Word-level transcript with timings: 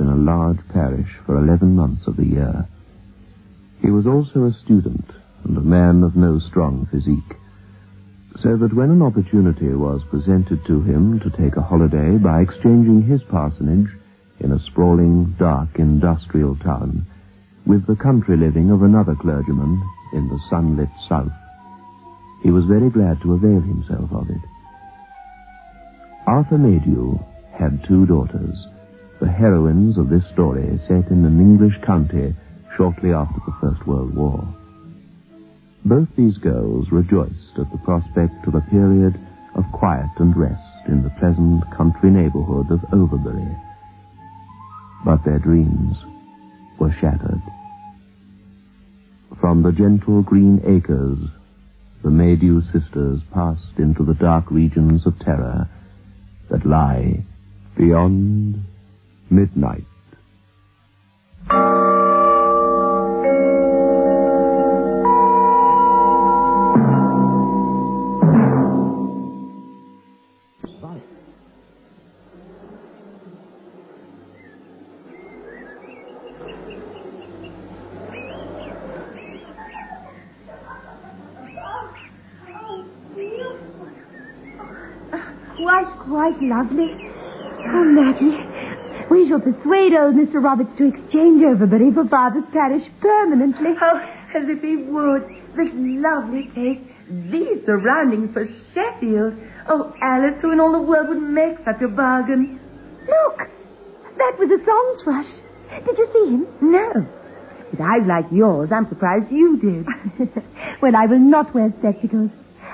in 0.00 0.08
a 0.08 0.16
large 0.16 0.58
parish 0.72 1.10
for 1.24 1.36
eleven 1.36 1.76
months 1.76 2.06
of 2.06 2.16
the 2.16 2.26
year. 2.26 2.66
He 3.80 3.90
was 3.90 4.06
also 4.06 4.44
a 4.44 4.52
student 4.52 5.08
and 5.44 5.56
a 5.56 5.60
man 5.60 6.02
of 6.02 6.16
no 6.16 6.38
strong 6.38 6.86
physique, 6.90 7.36
so 8.36 8.56
that 8.56 8.74
when 8.74 8.90
an 8.90 9.02
opportunity 9.02 9.68
was 9.68 10.02
presented 10.10 10.64
to 10.66 10.82
him 10.82 11.20
to 11.20 11.30
take 11.30 11.56
a 11.56 11.62
holiday 11.62 12.16
by 12.16 12.40
exchanging 12.40 13.02
his 13.02 13.22
parsonage 13.24 13.88
in 14.40 14.52
a 14.52 14.58
sprawling, 14.66 15.36
dark 15.38 15.78
industrial 15.78 16.56
town 16.56 17.06
with 17.66 17.86
the 17.86 17.96
country 17.96 18.36
living 18.36 18.70
of 18.70 18.82
another 18.82 19.14
clergyman 19.14 19.80
in 20.12 20.28
the 20.28 20.40
sunlit 20.48 20.88
south, 21.08 21.32
he 22.42 22.50
was 22.50 22.64
very 22.64 22.90
glad 22.90 23.20
to 23.20 23.34
avail 23.34 23.60
himself 23.60 24.10
of 24.12 24.28
it. 24.30 24.40
Arthur 26.26 26.56
Maydew 26.56 27.22
had 27.52 27.84
two 27.86 28.06
daughters, 28.06 28.66
the 29.20 29.30
heroines 29.30 29.98
of 29.98 30.08
this 30.08 30.26
story 30.30 30.78
set 30.88 31.10
in 31.10 31.24
an 31.26 31.38
English 31.38 31.78
county 31.84 32.34
shortly 32.74 33.12
after 33.12 33.38
the 33.46 33.54
First 33.60 33.86
World 33.86 34.14
War. 34.16 34.42
Both 35.84 36.08
these 36.16 36.38
girls 36.38 36.90
rejoiced 36.90 37.58
at 37.58 37.70
the 37.70 37.78
prospect 37.84 38.46
of 38.46 38.54
a 38.54 38.62
period 38.62 39.20
of 39.54 39.70
quiet 39.72 40.10
and 40.16 40.34
rest 40.34 40.88
in 40.88 41.02
the 41.02 41.10
pleasant 41.18 41.70
country 41.76 42.10
neighborhood 42.10 42.70
of 42.70 42.80
Overbury. 42.94 43.56
But 45.04 45.22
their 45.24 45.38
dreams 45.38 45.96
were 46.78 46.92
shattered. 46.92 47.42
From 49.38 49.62
the 49.62 49.72
gentle 49.72 50.22
green 50.22 50.62
acres, 50.64 51.18
the 52.02 52.08
Maydew 52.08 52.62
sisters 52.72 53.20
passed 53.34 53.78
into 53.78 54.02
the 54.02 54.14
dark 54.14 54.50
regions 54.50 55.06
of 55.06 55.18
terror 55.18 55.68
that 56.48 56.64
lie 56.64 57.22
beyond 57.76 58.64
midnight. 59.30 59.84
Quite, 85.56 85.86
quite 86.04 86.36
lovely. 86.42 86.90
Oh, 87.66 87.84
Maggie, 87.84 88.38
we 89.10 89.28
shall 89.28 89.40
persuade 89.40 89.92
old 89.92 90.14
Mr. 90.14 90.42
Roberts 90.42 90.74
to 90.78 90.86
exchange 90.86 91.42
Overbury 91.42 91.92
for 91.92 92.06
Father's 92.08 92.44
parish 92.52 92.84
permanently. 93.00 93.74
Oh, 93.80 93.98
as 94.34 94.48
if 94.48 94.62
he 94.62 94.76
would. 94.76 95.22
This 95.56 95.70
lovely 95.74 96.46
place, 96.54 96.78
these 97.10 97.66
surroundings 97.66 98.32
for 98.32 98.46
Sheffield. 98.72 99.34
Oh, 99.68 99.92
Alice, 100.00 100.40
who 100.40 100.52
in 100.52 100.60
all 100.60 100.70
the 100.70 100.80
world 100.80 101.08
would 101.08 101.20
make 101.20 101.58
such 101.64 101.82
a 101.82 101.88
bargain? 101.88 102.60
Look, 103.00 103.38
that 104.16 104.36
was 104.38 104.48
a 104.48 104.64
song 104.64 105.00
thrush. 105.02 105.84
Did 105.84 105.98
you 105.98 106.08
see 106.12 106.30
him? 106.30 106.46
No. 106.60 107.06
With 107.72 107.80
eyes 107.80 108.06
like 108.06 108.26
yours, 108.30 108.70
I'm 108.72 108.88
surprised 108.88 109.30
you 109.30 109.58
did. 109.58 110.30
well, 110.82 110.94
I 110.94 111.06
will 111.06 111.18
not 111.18 111.52
wear 111.52 111.72
spectacles. 111.80 112.30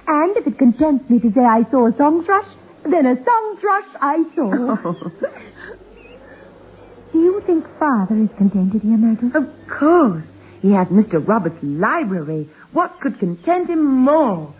And 0.06 0.36
if 0.36 0.46
it 0.46 0.58
contents 0.58 1.08
me 1.08 1.18
to 1.20 1.32
say 1.32 1.40
I 1.40 1.68
saw 1.70 1.88
a 1.88 1.96
song 1.96 2.24
thrush, 2.24 2.46
then 2.84 3.06
a 3.06 3.16
song 3.24 3.56
thrush 3.58 3.88
I 4.00 4.22
saw. 4.34 4.50
Oh. 4.52 5.12
Do 7.16 7.22
you 7.22 7.40
think 7.46 7.64
Father 7.78 8.14
is 8.14 8.28
contented 8.36 8.82
here, 8.82 8.98
Maggie? 8.98 9.30
Of 9.34 9.48
course. 9.70 10.26
He 10.60 10.72
has 10.72 10.86
Mr. 10.88 11.26
Roberts' 11.26 11.56
library. 11.62 12.46
What 12.74 13.00
could 13.00 13.18
content 13.18 13.70
him 13.70 13.82
more? 13.82 14.54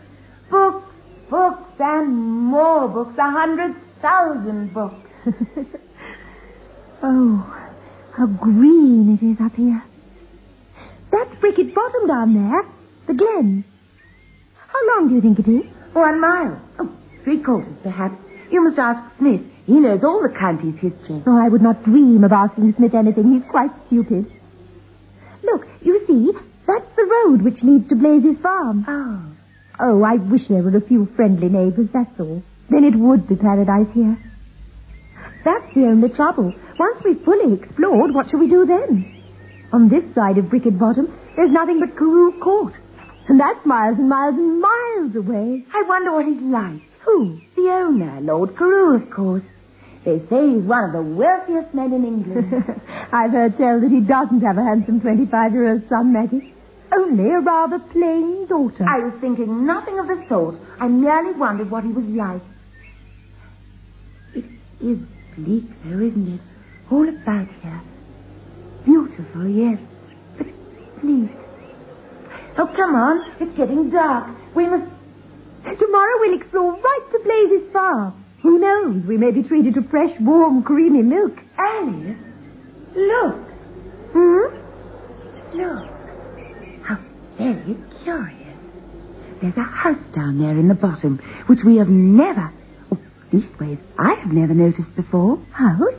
Books, 0.50 0.91
books, 1.28 1.71
and 1.78 2.17
more 2.17 2.89
books. 2.89 3.12
A 3.19 3.31
hundred 3.31 3.77
thousand 4.00 4.72
books. 4.72 5.06
oh, 7.03 7.71
how 8.17 8.27
green 8.27 9.19
it 9.21 9.23
is 9.23 9.38
up 9.38 9.55
here. 9.55 9.84
That 11.12 11.38
Bricket 11.41 11.75
Bottom 11.75 12.06
down 12.06 12.33
there, 12.33 12.62
the 13.06 13.12
glen. 13.12 13.67
How 14.69 14.94
long 14.94 15.11
do 15.11 15.15
you 15.17 15.21
think 15.21 15.41
it 15.41 15.47
is? 15.47 15.71
One 15.93 16.23
mile. 16.23 16.59
Oh, 16.78 16.91
three 17.23 17.43
quarters, 17.43 17.77
perhaps. 17.83 18.17
You 18.50 18.65
must 18.65 18.78
ask 18.78 19.15
Smith. 19.19 19.43
He 19.66 19.81
knows 19.81 20.04
all 20.04 20.22
the 20.22 20.32
county's 20.32 20.78
history. 20.78 21.22
Oh, 21.27 21.37
I 21.37 21.49
would 21.49 21.60
not 21.60 21.82
dream 21.82 22.22
of 22.22 22.32
asking 22.32 22.72
Smith 22.77 22.94
anything. 22.94 23.32
He's 23.32 23.50
quite 23.50 23.71
stupid. 23.88 24.31
Look, 25.43 25.66
you 25.82 26.04
see, 26.06 26.32
that's 26.66 26.97
the 26.97 27.04
road 27.04 27.43
which 27.43 27.62
leads 27.62 27.88
to 27.88 27.97
Blazes 27.97 28.38
Farm. 28.41 28.84
Oh. 28.87 29.22
Oh, 29.78 30.03
I 30.05 30.15
wish 30.15 30.49
there 30.49 30.62
were 30.62 30.76
a 30.76 30.81
few 30.81 31.06
friendly 31.16 31.49
neighbors, 31.49 31.88
that's 31.93 32.19
all. 32.21 32.43
Then 32.71 32.84
it 32.84 32.94
would 32.97 33.28
be 33.28 33.37
paradise 33.37 33.93
here. 33.93 34.16
That's 35.44 35.75
the 35.75 35.87
only 35.87 36.10
trouble. 36.10 36.53
Once 36.78 37.03
we've 37.05 37.22
fully 37.25 37.55
explored, 37.55 38.15
what 38.15 38.31
shall 38.31 38.41
we 38.41 38.49
do 38.49 38.66
then? 38.66 39.12
On 39.72 39.88
this 39.88 40.05
side 40.15 40.38
of 40.38 40.49
Bricket 40.49 40.78
Bottom, 40.78 41.06
there's 41.37 41.50
nothing 41.50 41.81
but 41.81 41.97
Carew 41.97 42.38
Court. 42.41 42.72
And 43.28 43.41
that's 43.41 43.65
miles 43.66 43.99
and 43.99 44.09
miles 44.09 44.34
and 44.37 44.60
miles 44.60 45.16
away. 45.16 45.65
I 45.75 45.82
wonder 45.88 46.12
what 46.12 46.26
he's 46.26 46.41
like. 46.41 46.82
Who? 47.05 47.41
The 47.56 47.69
owner, 47.71 48.21
Lord 48.21 48.56
Carew, 48.56 48.94
of 48.94 49.10
course. 49.10 49.43
They 50.06 50.21
say 50.31 50.55
he's 50.55 50.62
one 50.62 50.84
of 50.84 50.93
the 50.93 51.03
wealthiest 51.03 51.75
men 51.75 51.93
in 51.93 52.05
England. 52.05 52.81
I've 53.12 53.33
heard 53.33 53.56
tell 53.59 53.81
that 53.81 53.91
he 53.91 54.00
doesn't 54.00 54.41
have 54.41 54.56
a 54.56 54.62
handsome 54.62 55.00
25-year-old 55.00 55.89
son, 55.89 56.12
Maggie. 56.12 56.55
Only 56.93 57.28
a 57.31 57.41
rather 57.41 57.81
plain 57.81 58.47
daughter. 58.47 58.87
I 58.89 58.99
was 58.99 59.15
thinking 59.21 59.67
nothing 59.67 59.99
of 59.99 60.06
the 60.06 60.25
sort. 60.28 60.55
I 60.78 60.87
merely 60.87 61.33
wondered 61.33 61.72
what 61.72 61.83
he 61.83 61.91
was 61.91 62.05
like. 62.05 62.41
It 64.33 64.44
is 64.81 64.99
bleak, 65.34 65.65
though, 65.83 65.99
isn't 65.99 66.34
it? 66.34 66.41
All 66.88 67.09
about 67.09 67.49
here. 67.61 67.83
Beautiful, 68.84 69.49
yes, 69.49 69.81
but 70.38 70.47
bleak. 71.00 71.33
Oh, 72.59 72.73
come 72.77 72.94
on. 72.94 73.34
It's 73.41 73.56
getting 73.56 73.91
dark. 73.91 74.31
We 74.55 74.69
must... 74.69 74.87
Tomorrow 75.65 76.21
we'll 76.21 76.38
explore 76.38 76.75
right 76.75 77.09
to 77.11 77.19
Blazes 77.25 77.73
Farm. 77.73 78.23
Who 78.43 78.59
knows? 78.59 79.05
We 79.07 79.17
may 79.17 79.31
be 79.31 79.43
treated 79.43 79.75
to 79.75 79.83
fresh, 79.83 80.11
warm, 80.21 80.63
creamy 80.63 81.03
milk. 81.03 81.33
Alice, 81.59 82.19
look. 82.95 83.37
Hmm? 84.13 85.57
Look. 85.57 85.89
How 86.85 86.99
very 87.39 87.77
curious. 88.03 88.43
There's 89.41 89.57
a 89.57 89.63
house 89.63 90.03
down 90.15 90.39
there 90.39 90.53
in 90.59 90.69
the 90.69 90.75
bottom, 90.75 91.19
which 91.47 91.61
we 91.65 91.77
have 91.77 91.89
never, 91.89 92.53
oh, 92.93 92.99
leastways, 93.33 93.79
I 93.99 94.15
have 94.15 94.33
never 94.33 94.55
noticed 94.55 94.95
before. 94.97 95.39
House? 95.53 95.95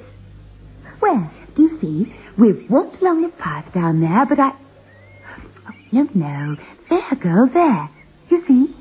Where? 0.99 1.31
Do 1.55 1.63
you 1.63 1.79
see? 1.79 2.15
We've 2.37 2.69
walked 2.69 3.01
along 3.01 3.21
the 3.23 3.29
path 3.29 3.73
down 3.73 4.01
there, 4.01 4.25
but 4.25 4.39
I... 4.39 4.51
Oh, 4.51 5.73
no, 5.91 6.07
no. 6.13 6.55
There, 6.89 7.19
girl, 7.19 7.49
there. 7.53 7.89
You 8.29 8.43
see? 8.47 8.75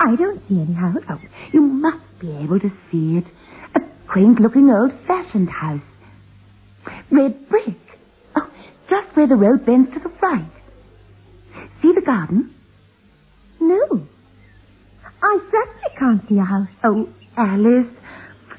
I 0.00 0.16
don't 0.16 0.40
see 0.48 0.60
any 0.60 0.74
house. 0.74 1.02
Oh, 1.08 1.20
you 1.52 1.60
must 1.60 2.04
be 2.20 2.36
able 2.36 2.60
to 2.60 2.70
see 2.90 3.18
it. 3.18 3.24
A 3.74 3.80
quaint-looking 4.10 4.70
old-fashioned 4.70 5.50
house. 5.50 5.80
Red 7.10 7.48
brick. 7.48 7.76
Oh, 8.36 8.50
just 8.88 9.16
where 9.16 9.26
the 9.26 9.36
road 9.36 9.66
bends 9.66 9.92
to 9.94 10.00
the 10.00 10.10
right. 10.22 10.50
See 11.82 11.92
the 11.92 12.02
garden? 12.02 12.54
No. 13.60 14.06
I 15.22 15.38
certainly 15.50 15.98
can't 15.98 16.28
see 16.28 16.38
a 16.38 16.44
house. 16.44 16.70
Oh, 16.84 17.08
Alice, 17.36 17.92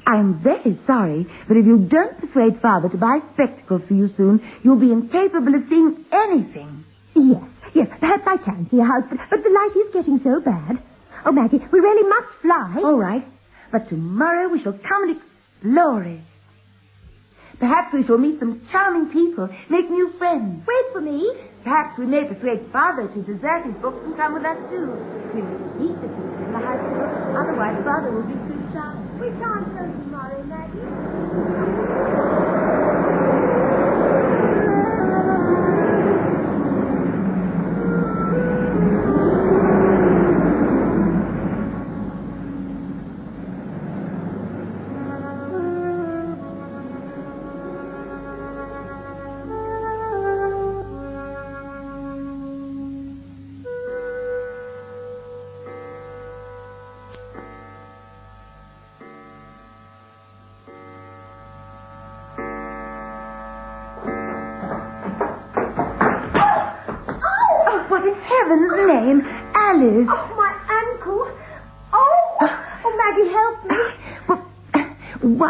I'm 0.06 0.42
very 0.42 0.78
sorry, 0.86 1.26
but 1.48 1.56
if 1.56 1.66
you 1.66 1.78
don't 1.78 2.18
persuade 2.18 2.60
Father 2.60 2.88
to 2.88 2.96
buy 2.96 3.20
spectacles 3.34 3.82
for 3.86 3.94
you 3.94 4.08
soon, 4.16 4.40
you'll 4.62 4.80
be 4.80 4.92
incapable 4.92 5.54
of 5.54 5.62
seeing 5.68 6.04
anything. 6.12 6.84
Yes, 7.14 7.44
yes, 7.74 7.88
perhaps 7.98 8.24
I 8.26 8.36
can 8.36 8.68
see 8.70 8.80
a 8.80 8.84
house, 8.84 9.04
but, 9.08 9.18
but 9.30 9.42
the 9.42 9.50
light 9.50 9.74
is 9.76 9.92
getting 9.92 10.20
so 10.22 10.40
bad. 10.40 10.82
Oh, 11.24 11.32
Maggie, 11.32 11.60
we 11.72 11.80
really 11.80 12.08
must 12.08 12.28
fly. 12.40 12.80
All 12.82 12.98
right, 12.98 13.24
but 13.72 13.88
tomorrow 13.88 14.48
we 14.48 14.62
shall 14.62 14.72
come 14.72 15.08
and 15.08 15.16
explore 15.16 16.02
it. 16.04 16.20
Perhaps 17.58 17.92
we 17.92 18.04
shall 18.04 18.16
meet 18.16 18.40
some 18.40 18.62
charming 18.72 19.12
people, 19.12 19.48
make 19.68 19.90
new 19.90 20.10
friends. 20.16 20.66
Wait 20.66 20.92
for 20.92 21.00
me. 21.02 21.30
Perhaps 21.62 21.98
we 21.98 22.06
may 22.06 22.24
persuade 22.24 22.64
Father 22.72 23.06
to 23.06 23.22
desert 23.22 23.66
his 23.66 23.74
books 23.82 24.00
and 24.02 24.16
come 24.16 24.32
with 24.32 24.44
us 24.44 24.56
too. 24.70 24.88
We 25.34 25.42
must 25.42 25.76
meet 25.76 25.94
the 26.00 26.08
people 26.08 26.40
in 26.40 26.52
the 26.52 26.58
hospital, 26.58 27.36
otherwise 27.36 27.84
Father 27.84 28.12
will 28.12 28.24
be 28.24 28.34
too 28.48 28.60
shy. 28.72 28.96
We 29.20 29.28
can't 29.36 29.66
go 29.76 29.84
tomorrow, 29.92 30.42
Maggie. 30.44 31.19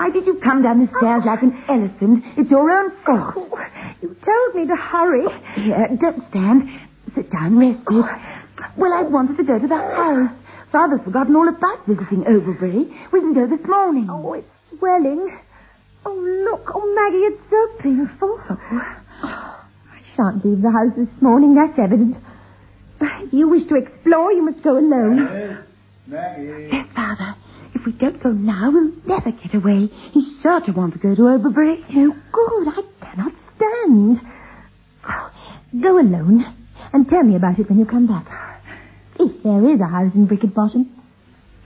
Why 0.01 0.09
did 0.09 0.25
you 0.25 0.41
come 0.43 0.63
down 0.63 0.81
the 0.81 0.89
stairs 0.97 1.25
like 1.27 1.43
an 1.43 1.53
elephant? 1.69 2.25
It's 2.39 2.51
your 2.51 2.71
own 2.71 2.91
fault. 3.05 3.35
Oh, 3.37 3.67
you 4.01 4.17
told 4.25 4.55
me 4.55 4.67
to 4.67 4.75
hurry. 4.75 5.27
Oh, 5.29 5.61
Here, 5.61 5.89
don't 6.01 6.27
stand. 6.31 6.71
Sit 7.15 7.31
down, 7.31 7.59
rest 7.59 7.81
it. 7.81 7.87
Oh. 7.91 8.09
Well, 8.79 8.95
I 8.95 9.03
wanted 9.03 9.37
to 9.37 9.45
go 9.45 9.59
to 9.59 9.67
the 9.69 9.77
house. 9.77 10.31
Father's 10.73 11.03
forgotten 11.05 11.37
all 11.37 11.49
about 11.49 11.87
visiting 11.87 12.25
Overbury. 12.27 12.89
We 13.13 13.21
can 13.21 13.35
go 13.35 13.47
this 13.47 13.61
morning. 13.67 14.09
Oh, 14.11 14.33
it's 14.33 14.49
swelling. 14.71 15.37
Oh, 16.07 16.15
look. 16.15 16.71
Oh, 16.75 16.95
Maggie, 16.97 17.37
it's 17.37 17.43
so 17.51 17.83
painful. 17.83 18.41
Oh. 18.49 19.67
I 19.93 20.01
shan't 20.17 20.43
leave 20.43 20.63
the 20.63 20.71
house 20.71 20.97
this 20.97 21.21
morning, 21.21 21.55
that's 21.55 21.79
evident. 21.79 22.17
If 23.03 23.35
you 23.35 23.49
wish 23.49 23.67
to 23.67 23.75
explore, 23.75 24.33
you 24.33 24.43
must 24.47 24.65
go 24.65 24.79
alone. 24.79 25.29
Yes, 25.29 25.67
Maggie. 26.07 26.69
Yes, 26.73 26.87
Father. 26.95 27.35
If 27.81 27.87
we 27.87 27.93
don't 27.93 28.23
go 28.23 28.31
now, 28.31 28.71
we'll 28.71 28.93
never 29.07 29.33
get 29.33 29.55
away. 29.55 29.87
He's 30.13 30.39
sure 30.43 30.61
to 30.61 30.73
want 30.73 30.93
to 30.93 30.99
go 30.99 31.15
to 31.15 31.23
Overbury. 31.23 31.83
No 31.89 32.13
good. 32.13 32.69
I 32.69 32.83
cannot 33.01 33.33
stand. 33.57 34.21
Oh, 35.09 35.33
go 35.81 35.99
alone 35.99 36.45
and 36.93 37.09
tell 37.09 37.23
me 37.23 37.37
about 37.37 37.59
it 37.59 37.71
when 37.71 37.79
you 37.79 37.87
come 37.87 38.07
back. 38.07 38.27
If 39.19 39.43
there 39.43 39.65
is 39.67 39.81
a 39.81 39.87
house 39.87 40.13
in 40.15 40.27
Bricket 40.27 40.55
Bottom. 40.55 40.95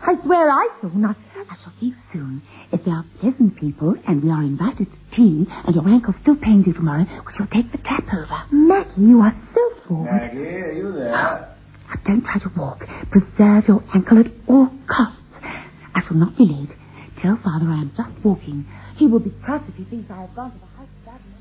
I 0.01 0.15
swear 0.23 0.49
I 0.53 0.69
saw 0.81 0.87
nothing. 0.87 1.25
I 1.51 1.57
shall 1.61 1.73
see 1.81 1.87
you 1.87 1.95
soon. 2.13 2.43
If 2.71 2.85
they 2.85 2.93
are 2.93 3.05
pleasant 3.19 3.57
people 3.57 3.97
and 4.07 4.23
we 4.23 4.31
are 4.31 4.43
invited 4.43 4.87
to 4.87 5.17
tea 5.17 5.47
and 5.67 5.75
your 5.75 5.89
ankle 5.89 6.15
still 6.23 6.37
pains 6.37 6.69
you 6.69 6.75
tomorrow, 6.75 7.07
we 7.27 7.33
shall 7.37 7.49
take 7.49 7.73
the 7.73 7.79
cab 7.79 8.05
over. 8.13 8.45
Maggie, 8.53 9.01
you 9.01 9.21
are 9.21 9.35
so 9.53 9.89
forward. 9.89 10.13
Maggie, 10.13 10.39
are 10.39 10.73
you 10.73 10.93
there? 10.93 11.11
Now, 11.11 11.49
don't 12.07 12.25
try 12.25 12.39
to 12.39 12.51
walk. 12.57 12.87
Preserve 13.11 13.67
your 13.67 13.83
ankle 13.93 14.21
at 14.21 14.27
all 14.47 14.71
costs. 14.87 15.23
I 15.95 16.01
shall 16.07 16.17
not 16.17 16.37
be 16.37 16.45
late. 16.45 16.71
Tell 17.21 17.37
Father 17.37 17.67
I 17.67 17.81
am 17.81 17.93
just 17.97 18.25
walking. 18.25 18.67
He 18.97 19.07
will 19.07 19.21
be 19.21 19.31
cross 19.45 19.63
if 19.69 19.77
he 19.77 19.85
thinks 19.85 20.11
I 20.11 20.23
have 20.23 20.35
gone 20.35 20.51
to 20.53 20.59
the 20.59 20.67
house 20.77 20.89
without 21.01 21.21
me. 21.21 21.33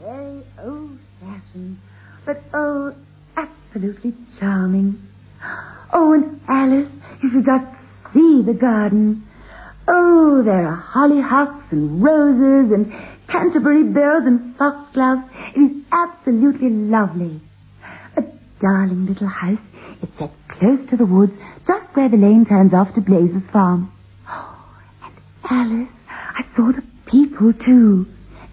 Very 0.00 0.42
old-fashioned, 0.62 1.78
but 2.24 2.42
oh, 2.52 2.94
absolutely 3.36 4.14
charming. 4.38 5.02
Oh, 5.92 6.12
and 6.12 6.40
Alice, 6.48 6.92
you 7.22 7.30
should 7.30 7.44
just 7.44 7.66
see 8.12 8.42
the 8.42 8.54
garden. 8.54 9.26
Oh, 9.88 10.42
there 10.44 10.66
are 10.66 10.76
hollyhocks 10.76 11.72
and 11.72 12.02
roses 12.02 12.72
and 12.72 12.92
Canterbury 13.28 13.82
bells 13.84 14.24
and 14.26 14.56
foxgloves. 14.56 15.22
It 15.56 15.60
is 15.60 15.84
absolutely 15.90 16.70
lovely. 16.70 17.40
Darling 18.60 19.06
little 19.06 19.28
house. 19.28 19.58
It's 20.02 20.16
set 20.18 20.30
close 20.48 20.88
to 20.90 20.96
the 20.96 21.06
woods, 21.06 21.32
just 21.66 21.94
where 21.94 22.08
the 22.08 22.16
lane 22.16 22.44
turns 22.44 22.74
off 22.74 22.94
to 22.94 23.00
Blaze's 23.00 23.48
farm. 23.50 23.92
Oh, 24.28 24.76
and 25.04 25.14
Alice, 25.50 25.94
I 26.08 26.42
saw 26.56 26.72
the 26.72 26.82
people 27.06 27.52
too. 27.52 28.06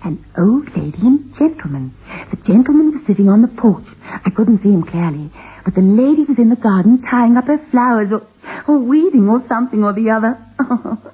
An 0.04 0.26
old 0.38 0.68
lady 0.76 0.98
and 1.02 1.34
gentleman. 1.36 1.94
The 2.32 2.38
gentleman 2.38 2.92
was 2.92 3.06
sitting 3.06 3.30
on 3.30 3.44
the 3.44 3.48
porch. 3.48 3.86
I 4.04 4.32
couldn't 4.36 4.64
see 4.64 4.72
him 4.72 4.84
clearly, 4.84 5.32
but 5.64 5.76
the 5.76 5.82
lady 5.82 6.24
was 6.24 6.40
in 6.40 6.50
the 6.50 6.56
garden 6.56 7.04
tying 7.04 7.38
up 7.38 7.46
her 7.46 7.60
flowers 7.70 8.10
or, 8.12 8.26
or 8.68 8.80
weeding 8.80 9.30
or 9.30 9.44
something 9.48 9.84
or 9.84 9.94
the 9.94 10.10
other. 10.10 10.38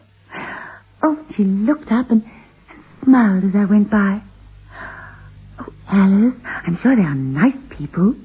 Oh, 1.03 1.23
she 1.35 1.43
looked 1.43 1.91
up 1.91 2.09
and, 2.09 2.23
and 2.23 2.83
smiled 3.03 3.43
as 3.43 3.55
I 3.55 3.65
went 3.65 3.89
by. 3.91 4.21
Oh, 5.59 5.73
Alice, 5.89 6.33
I'm 6.43 6.77
sure 6.81 6.95
they 6.95 7.03
are 7.03 7.15
nice 7.15 7.57
people. 7.69 8.15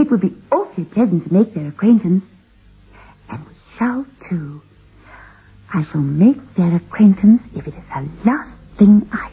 It 0.00 0.10
would 0.10 0.22
be 0.22 0.34
awfully 0.50 0.86
pleasant 0.86 1.24
to 1.24 1.34
make 1.34 1.52
their 1.52 1.68
acquaintance. 1.68 2.24
And 3.28 3.46
we 3.46 3.52
shall 3.76 4.06
too. 4.30 4.62
I 5.74 5.84
shall 5.92 6.00
make 6.00 6.38
their 6.56 6.74
acquaintance 6.74 7.42
if 7.54 7.66
it 7.68 7.74
is 7.74 7.84
the 7.94 8.08
last 8.24 8.56
thing 8.78 9.06
I 9.12 9.30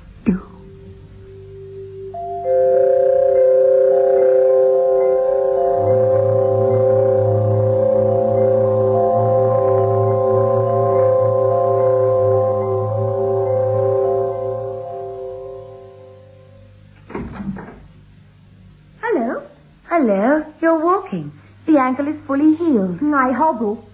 you're 20.61 20.83
walking. 20.83 21.31
The 21.65 21.79
ankle 21.79 22.07
is 22.07 22.15
fully 22.25 22.55
healed. 22.55 22.99
I 23.03 23.31
hobble. 23.31 23.75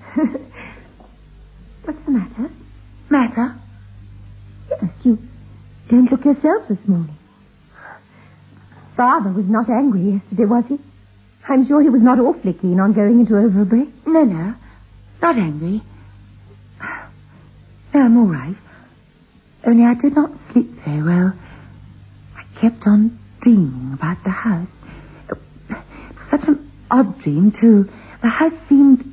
What's 1.84 2.00
the 2.06 2.12
matter? 2.12 2.50
Matter? 3.10 3.56
Yes, 4.70 4.92
you 5.04 5.18
don't 5.90 6.10
look 6.12 6.24
yourself 6.24 6.68
this 6.70 6.88
morning. 6.88 7.18
Father 8.96 9.32
was 9.32 9.46
not 9.48 9.70
angry 9.70 10.12
yesterday, 10.14 10.46
was 10.46 10.66
he? 10.68 10.80
I'm 11.50 11.66
sure 11.68 11.82
he 11.82 11.90
was 11.90 12.02
not 12.02 12.20
awfully 12.20 12.54
keen 12.54 12.80
on 12.80 12.94
going 12.94 13.20
into 13.20 13.34
Overbury. 13.34 13.92
No, 14.06 14.24
no. 14.24 14.56
Not 15.22 15.38
angry. 15.38 15.82
No, 17.94 18.00
I'm 18.02 18.18
all 18.18 18.26
right. 18.26 18.56
Only 19.68 19.84
I 19.84 19.94
did 19.94 20.16
not 20.16 20.32
sleep 20.52 20.68
very 20.84 21.04
well. 21.04 21.32
I 22.36 22.60
kept 22.60 22.88
on 22.88 23.20
dreaming 23.42 23.92
about 23.94 24.18
the 24.24 24.32
house. 24.32 24.68
Such 26.32 26.48
an 26.48 26.63
odd 26.94 27.20
dream, 27.22 27.52
too. 27.60 27.90
The 28.22 28.30
house 28.30 28.54
seemed 28.70 29.04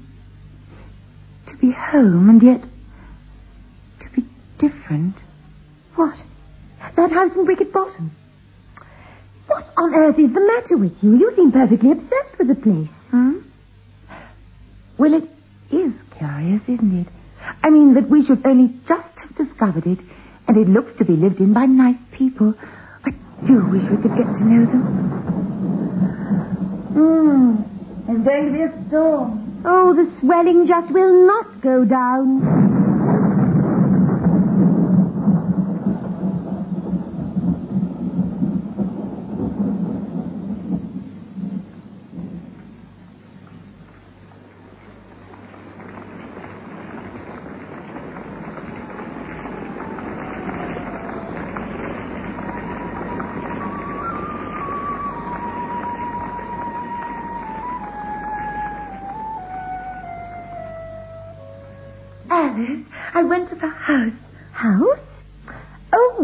to 1.48 1.56
be 1.56 1.72
home 1.72 2.28
and 2.28 2.42
yet 2.42 2.62
to 2.62 4.10
be 4.14 4.28
different. 4.58 5.14
What? 5.96 6.16
That 6.96 7.10
house 7.10 7.34
in 7.36 7.44
Bricket 7.46 7.72
Bottom? 7.72 8.12
What 9.46 9.64
on 9.76 9.94
earth 9.94 10.18
is 10.18 10.32
the 10.32 10.40
matter 10.40 10.76
with 10.76 11.02
you? 11.02 11.16
You 11.16 11.32
seem 11.34 11.50
perfectly 11.52 11.90
obsessed 11.92 12.38
with 12.38 12.48
the 12.48 12.54
place. 12.54 12.90
Hmm? 13.10 13.38
Well, 14.98 15.14
it 15.14 15.24
is 15.74 15.92
curious, 16.16 16.62
isn't 16.68 17.00
it? 17.00 17.08
I 17.64 17.70
mean, 17.70 17.94
that 17.94 18.08
we 18.08 18.24
should 18.24 18.46
only 18.46 18.68
just 18.86 19.18
have 19.18 19.34
discovered 19.34 19.86
it, 19.86 19.98
and 20.46 20.56
it 20.56 20.68
looks 20.68 20.92
to 20.98 21.04
be 21.04 21.14
lived 21.14 21.40
in 21.40 21.52
by 21.54 21.66
nice 21.66 21.96
people. 22.12 22.54
I 23.04 23.10
do 23.46 23.66
wish 23.70 23.82
we 23.90 23.96
could 23.96 24.14
get 24.16 24.26
to 24.26 24.44
know 24.44 24.66
them. 24.66 24.82
Hmm. 26.92 27.69
There's 28.10 28.24
going 28.24 28.46
to 28.46 28.52
be 28.52 28.62
a 28.62 28.88
storm. 28.88 29.62
Oh, 29.64 29.94
the 29.94 30.10
swelling 30.18 30.66
just 30.66 30.92
will 30.92 31.28
not 31.28 31.60
go 31.60 31.84
down. 31.84 32.69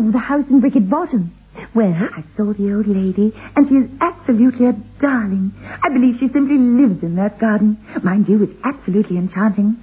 Oh, 0.07 0.13
the 0.13 0.19
house 0.19 0.45
in 0.51 0.61
Bricket 0.61 0.89
Bottom. 0.89 1.35
Well, 1.75 1.93
I 1.93 2.23
saw 2.37 2.53
the 2.53 2.75
old 2.75 2.87
lady, 2.87 3.33
and 3.57 3.67
she 3.69 3.75
is 3.75 3.91
absolutely 4.01 4.67
a 4.67 4.73
darling. 5.01 5.53
I 5.83 5.89
believe 5.89 6.17
she 6.21 6.29
simply 6.29 6.59
lives 6.59 7.03
in 7.03 7.17
that 7.17 7.41
garden. 7.41 7.79
Mind 8.05 8.29
you, 8.29 8.43
it's 8.45 8.53
absolutely 8.63 9.17
enchanting. 9.17 9.77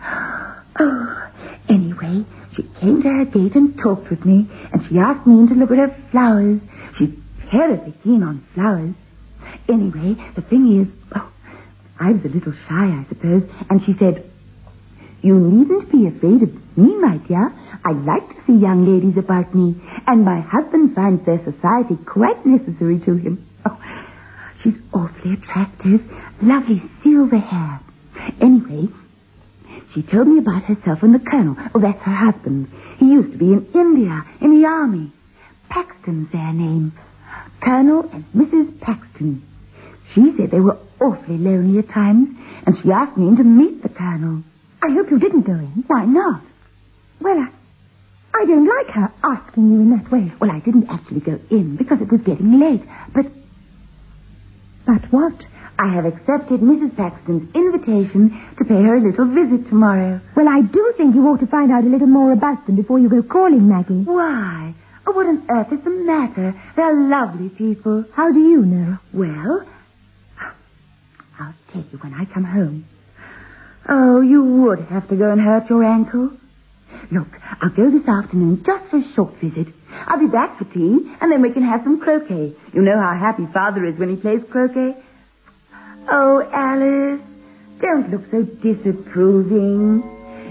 Oh, 0.79 1.29
anyway, 1.69 2.25
she 2.55 2.63
came 2.79 3.01
to 3.01 3.09
her 3.09 3.25
gate 3.25 3.55
and 3.55 3.77
talked 3.77 4.09
with 4.09 4.23
me, 4.23 4.47
and 4.71 4.81
she 4.87 4.97
asked 4.97 5.27
me 5.27 5.47
to 5.47 5.55
look 5.55 5.71
at 5.71 5.77
her 5.77 5.95
flowers. 6.11 6.61
She's 6.97 7.13
terribly 7.51 7.93
keen 8.03 8.23
on 8.23 8.45
flowers. 8.53 8.95
Anyway, 9.67 10.15
the 10.35 10.41
thing 10.41 10.81
is, 10.81 10.87
oh, 11.15 11.31
I 11.99 12.11
was 12.11 12.23
a 12.23 12.29
little 12.29 12.53
shy, 12.53 12.85
I 12.85 13.05
suppose, 13.09 13.43
and 13.69 13.81
she 13.83 13.93
said, 13.99 14.29
you 15.23 15.39
needn't 15.39 15.89
be 15.89 16.05
afraid 16.05 16.43
of 16.43 16.77
me, 16.77 16.97
my 16.99 17.17
dear. 17.17 17.49
I 17.85 17.91
like 17.93 18.27
to 18.27 18.43
see 18.45 18.53
young 18.53 18.85
ladies 18.85 19.17
about 19.17 19.55
me, 19.55 19.81
and 20.05 20.25
my 20.25 20.41
husband 20.41 20.93
finds 20.93 21.25
their 21.25 21.41
society 21.43 21.95
quite 22.05 22.45
necessary 22.45 22.99
to 23.05 23.15
him. 23.15 23.47
Oh, 23.65 23.79
she's 24.61 24.75
awfully 24.93 25.33
attractive, 25.35 26.01
lovely 26.41 26.83
silver 27.01 27.37
hair. 27.37 27.79
Anyway, 28.41 28.87
she 29.93 30.03
told 30.03 30.27
me 30.27 30.39
about 30.39 30.63
herself 30.63 30.99
and 31.03 31.15
the 31.15 31.19
colonel. 31.19 31.55
Oh, 31.73 31.79
that's 31.79 32.01
her 32.03 32.13
husband. 32.13 32.67
He 32.97 33.05
used 33.05 33.31
to 33.31 33.37
be 33.37 33.53
in 33.53 33.65
India, 33.73 34.25
in 34.41 34.61
the 34.61 34.67
army. 34.67 35.13
Paxton's 35.69 36.31
their 36.33 36.51
name. 36.51 36.91
Colonel 37.63 38.09
and 38.11 38.25
Mrs. 38.35 38.79
Paxton. 38.81 39.41
She 40.13 40.33
said 40.35 40.51
they 40.51 40.59
were 40.59 40.77
awfully 40.99 41.37
lonely 41.37 41.79
at 41.79 41.89
times, 41.89 42.29
and 42.65 42.75
she 42.83 42.91
asked 42.91 43.17
me 43.17 43.29
in 43.29 43.37
to 43.37 43.43
meet 43.43 43.81
the 43.81 43.89
Colonel. 43.89 44.43
I 44.83 44.91
hope 44.91 45.09
you 45.11 45.19
didn't 45.19 45.43
go 45.43 45.53
in. 45.53 45.83
Why 45.87 46.05
not? 46.05 46.41
Well, 47.21 47.37
I, 47.39 47.49
I 48.41 48.45
don't 48.45 48.67
like 48.67 48.93
her 48.95 49.11
asking 49.23 49.71
you 49.71 49.79
in 49.81 49.89
that 49.91 50.11
way. 50.11 50.31
Well, 50.41 50.51
I 50.51 50.59
didn't 50.59 50.89
actually 50.89 51.21
go 51.21 51.39
in 51.49 51.77
because 51.77 52.01
it 52.01 52.11
was 52.11 52.21
getting 52.21 52.59
late, 52.59 52.81
but 53.15 53.25
But 54.85 55.03
what? 55.11 55.33
I 55.79 55.87
have 55.87 56.05
accepted 56.05 56.59
Mrs. 56.61 56.95
Paxton's 56.95 57.49
invitation 57.55 58.29
to 58.57 58.65
pay 58.65 58.81
her 58.83 58.95
a 58.97 59.01
little 59.01 59.25
visit 59.33 59.67
tomorrow. 59.69 60.19
Well, 60.35 60.47
I 60.47 60.61
do 60.61 60.93
think 60.97 61.15
you 61.15 61.25
ought 61.27 61.39
to 61.39 61.47
find 61.47 61.71
out 61.71 61.83
a 61.83 61.87
little 61.87 62.07
more 62.07 62.31
about 62.31 62.65
them 62.67 62.75
before 62.75 62.99
you 62.99 63.09
go 63.09 63.23
calling 63.23 63.67
Maggie. 63.67 64.03
Why? 64.03 64.75
Oh, 65.07 65.11
what 65.13 65.25
on 65.25 65.43
earth 65.49 65.71
is 65.73 65.81
the 65.83 65.89
matter? 65.89 66.53
They're 66.75 66.93
lovely 67.09 67.49
people. 67.49 68.05
How 68.13 68.31
do 68.31 68.39
you 68.39 68.61
know? 68.61 68.97
Well, 69.13 69.65
I'll 71.39 71.55
tell 71.71 71.83
you 71.91 71.97
when 71.99 72.13
I 72.13 72.25
come 72.25 72.43
home. 72.43 72.85
Oh, 73.87 74.21
you 74.21 74.43
would 74.43 74.79
have 74.87 75.07
to 75.09 75.15
go 75.15 75.31
and 75.31 75.41
hurt 75.41 75.69
your 75.69 75.83
ankle. 75.83 76.31
Look, 77.11 77.27
I'll 77.61 77.69
go 77.69 77.91
this 77.91 78.07
afternoon 78.07 78.63
just 78.65 78.89
for 78.89 78.97
a 78.97 79.13
short 79.13 79.33
visit. 79.41 79.67
I'll 80.07 80.19
be 80.19 80.27
back 80.27 80.57
for 80.57 80.65
tea, 80.65 81.13
and 81.19 81.31
then 81.31 81.41
we 81.41 81.51
can 81.51 81.63
have 81.63 81.83
some 81.83 81.99
croquet. 81.99 82.55
You 82.73 82.81
know 82.81 82.97
how 82.99 83.13
happy 83.17 83.45
Father 83.51 83.83
is 83.83 83.97
when 83.99 84.09
he 84.09 84.15
plays 84.15 84.41
croquet. 84.49 84.95
Oh, 86.09 86.41
Alice, 86.51 87.21
don't 87.81 88.09
look 88.09 88.29
so 88.31 88.43
disapproving. 88.43 90.03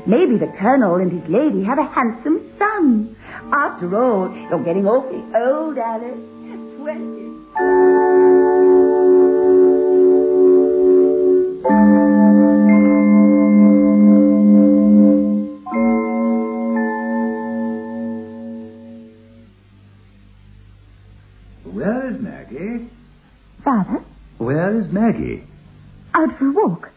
Maybe 0.07 0.37
the 0.37 0.53
Colonel 0.59 0.97
and 0.97 1.13
his 1.13 1.29
lady 1.31 1.63
have 1.65 1.79
a 1.79 1.85
handsome 1.85 2.53
son. 2.59 3.17
After 3.53 3.97
all, 3.97 4.31
you're 4.51 4.65
getting 4.65 4.87
awfully 4.87 5.23
old, 5.35 5.79
Alice. 5.79 6.19
Twenty. 6.77 7.23
Maggie? 24.93 25.45
out 26.15 26.39
for 26.39 26.49
a 26.49 26.53
walk. 26.53 26.91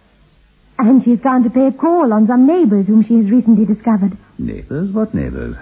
And 0.78 1.02
she's 1.04 1.20
gone 1.20 1.44
to 1.44 1.50
pay 1.50 1.68
a 1.68 1.72
call 1.72 2.12
on 2.12 2.28
some 2.28 2.46
neighbors 2.46 2.86
whom 2.88 3.04
she 3.04 3.16
has 3.16 3.32
recently 3.32 3.66
discovered. 3.66 4.18
Neighbors? 4.38 4.92
What 4.92 5.14
neighbors? 5.14 5.56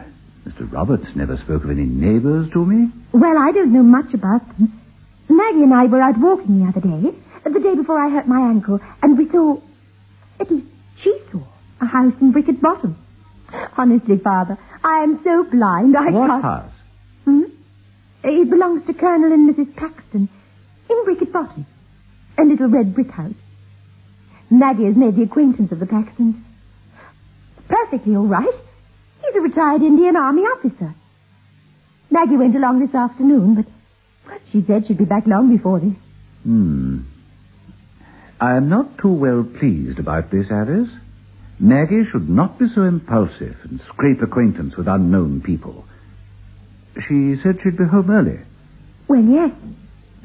Mr. 0.48 0.70
Roberts 0.72 1.08
never 1.16 1.38
spoke 1.38 1.64
of 1.64 1.70
any 1.70 1.86
neighbors 1.86 2.50
to 2.54 2.66
me. 2.66 2.90
Well, 3.14 3.38
I 3.38 3.52
don't 3.52 3.72
know 3.72 3.84
much 3.84 4.14
about 4.14 4.46
them. 4.58 4.82
Maggie 5.30 5.64
and 5.64 5.74
I 5.74 5.86
were 5.86 6.02
out 6.02 6.20
walking 6.20 6.60
the 6.60 6.68
other 6.68 6.82
day, 6.82 7.16
the 7.44 7.60
day 7.60 7.76
before 7.76 8.04
I 8.04 8.10
hurt 8.10 8.28
my 8.28 8.42
ankle, 8.50 8.80
and 9.02 9.18
we 9.18 9.30
saw, 9.30 9.58
at 10.40 10.50
least 10.52 10.68
she 11.02 11.16
saw, 11.32 11.40
a 11.80 11.86
house 11.86 12.14
in 12.20 12.32
Bricket 12.32 12.60
Bottom. 12.60 12.98
Honestly, 13.78 14.18
Father, 14.18 14.58
I 14.84 15.04
am 15.04 15.22
so 15.24 15.44
blind 15.44 15.96
I 15.96 16.10
what 16.10 16.28
can't... 16.28 16.30
What 16.30 16.42
house? 16.42 16.72
Hmm? 17.26 17.42
It 18.24 18.50
belongs 18.50 18.86
to 18.88 18.94
Colonel 18.94 19.32
and 19.32 19.54
Mrs. 19.54 19.76
Paxton 19.76 20.28
in 20.90 21.04
Bricket 21.06 21.32
Bottom. 21.32 21.66
A 22.38 22.44
little 22.44 22.68
red 22.68 22.96
brick 22.96 23.12
house. 23.12 23.34
Maggie 24.50 24.86
has 24.86 24.96
made 24.96 25.16
the 25.16 25.24
acquaintance 25.24 25.72
of 25.72 25.80
the 25.80 25.86
Paxtons. 25.86 26.36
Perfectly 27.68 28.16
all 28.16 28.28
right. 28.28 28.54
He's 29.22 29.36
a 29.36 29.42
retired 29.42 29.82
Indian 29.82 30.16
Army 30.16 30.42
officer. 30.42 30.94
Maggie 32.12 32.38
went 32.38 32.56
along 32.56 32.80
this 32.80 32.94
afternoon, 32.94 33.56
but 33.56 33.66
she 34.52 34.64
said 34.66 34.86
she'd 34.86 34.98
be 34.98 35.06
back 35.06 35.26
long 35.26 35.56
before 35.56 35.80
this. 35.80 35.96
Hmm. 36.44 37.00
I 38.40 38.56
am 38.58 38.70
not 38.70 38.98
too 38.98 39.14
well 39.14 39.44
pleased 39.44 40.00
about 40.00 40.30
this, 40.30 40.52
Alice. 40.52 40.90
Maggie 41.60 42.04
should 42.04 42.30
not 42.30 42.60
be 42.60 42.68
so 42.68 42.84
impulsive 42.84 43.56
and 43.64 43.80
scrape 43.82 44.22
acquaintance 44.22 44.76
with 44.76 44.88
unknown 44.88 45.42
people. 45.42 45.86
She 47.08 47.36
said 47.42 47.60
she'd 47.64 47.78
be 47.78 47.86
home 47.86 48.12
early. 48.12 48.40
Well, 49.08 49.24
yes. 49.24 49.52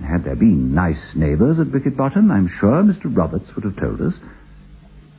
Had 0.04 0.24
there 0.24 0.36
been 0.36 0.74
nice 0.74 1.12
neighbors 1.14 1.58
at 1.58 1.70
Bricket 1.70 1.96
Bottom, 1.96 2.30
I'm 2.30 2.48
sure 2.48 2.82
Mr. 2.82 3.14
Roberts 3.14 3.54
would 3.54 3.64
have 3.64 3.76
told 3.76 4.00
us. 4.00 4.14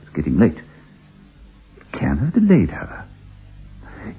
It's 0.02 0.16
getting 0.16 0.38
late. 0.38 0.58
It 1.76 1.92
can 1.92 2.18
have 2.18 2.34
delayed 2.34 2.70
her. 2.70 3.04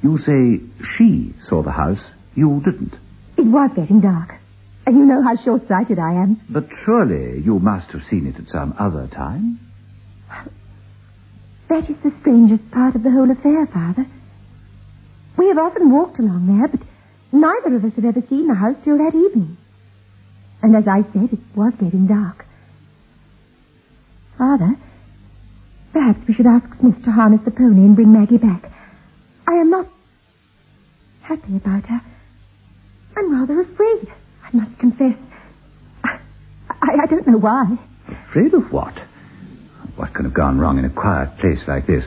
You 0.02 0.18
say 0.18 0.62
she 0.98 1.34
saw 1.42 1.64
the 1.64 1.72
house. 1.72 2.12
You 2.36 2.62
didn't. 2.64 2.94
It 3.38 3.46
was 3.48 3.72
getting 3.76 4.02
dark. 4.02 4.36
And 4.86 4.98
you 4.98 5.06
know 5.06 5.22
how 5.22 5.36
short-sighted 5.36 6.00
I 6.00 6.14
am. 6.14 6.42
But 6.50 6.68
surely 6.86 7.42
you 7.42 7.60
must 7.60 7.92
have 7.92 8.04
seen 8.04 8.28
it 8.28 8.40
at 8.40 8.50
some 8.50 8.74
other 8.80 9.08
time. 9.08 9.60
That 11.70 11.90
is 11.90 11.98
the 12.04 12.12
strangest 12.20 12.70
part 12.72 12.96
of 12.96 13.04
the 13.04 13.12
whole 13.12 13.30
affair, 13.32 13.66
Father. 13.68 14.06
We 15.38 15.48
have 15.48 15.58
often 15.58 15.92
walked 15.92 16.20
along 16.20 16.48
there, 16.48 16.68
but 16.68 16.86
neither 17.32 17.76
of 17.76 17.86
us 17.86 17.94
had 17.96 18.06
ever 18.06 18.22
seen 18.30 18.48
the 18.48 18.56
house 18.56 18.76
till 18.84 18.98
that 18.98 19.16
evening. 19.16 19.58
And 20.62 20.76
as 20.76 20.88
I 20.88 21.02
said, 21.12 21.34
it 21.34 21.40
was 21.56 21.74
getting 21.80 22.08
dark. 22.08 22.46
Father, 24.38 24.76
perhaps 25.94 26.20
we 26.28 26.34
should 26.34 26.48
ask 26.48 26.74
Smith 26.80 27.04
to 27.04 27.12
harness 27.12 27.42
the 27.46 27.52
pony 27.52 27.82
and 27.82 27.96
bring 27.96 28.14
Maggie 28.14 28.38
back. 28.38 28.72
I 29.48 29.54
am 29.54 29.70
not 29.70 29.88
happy 31.22 31.58
about 31.58 31.86
her. 31.86 32.02
I'm 33.18 33.40
rather 33.40 33.62
afraid, 33.62 34.08
I 34.44 34.50
must 34.56 34.80
confess. 34.80 35.18
I, 36.04 37.04
I 37.04 37.06
don't 37.10 37.28
know 37.28 37.38
why. 37.38 37.78
Afraid 38.30 38.54
of 38.54 38.72
what? 38.72 38.94
What 39.96 40.14
can 40.14 40.26
have 40.26 40.34
gone 40.34 40.60
wrong 40.60 40.80
in 40.80 40.86
a 40.86 40.90
quiet 40.90 41.38
place 41.40 41.64
like 41.68 41.86
this? 41.86 42.06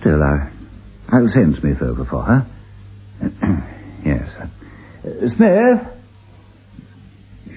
Still, 0.00 0.22
I, 0.22 0.50
I'll 1.08 1.28
send 1.28 1.56
Smith 1.56 1.82
over 1.82 2.04
for 2.04 2.22
her. 2.22 2.46
yes. 4.04 4.30
Uh, 5.04 5.28
Smith? 5.28 5.97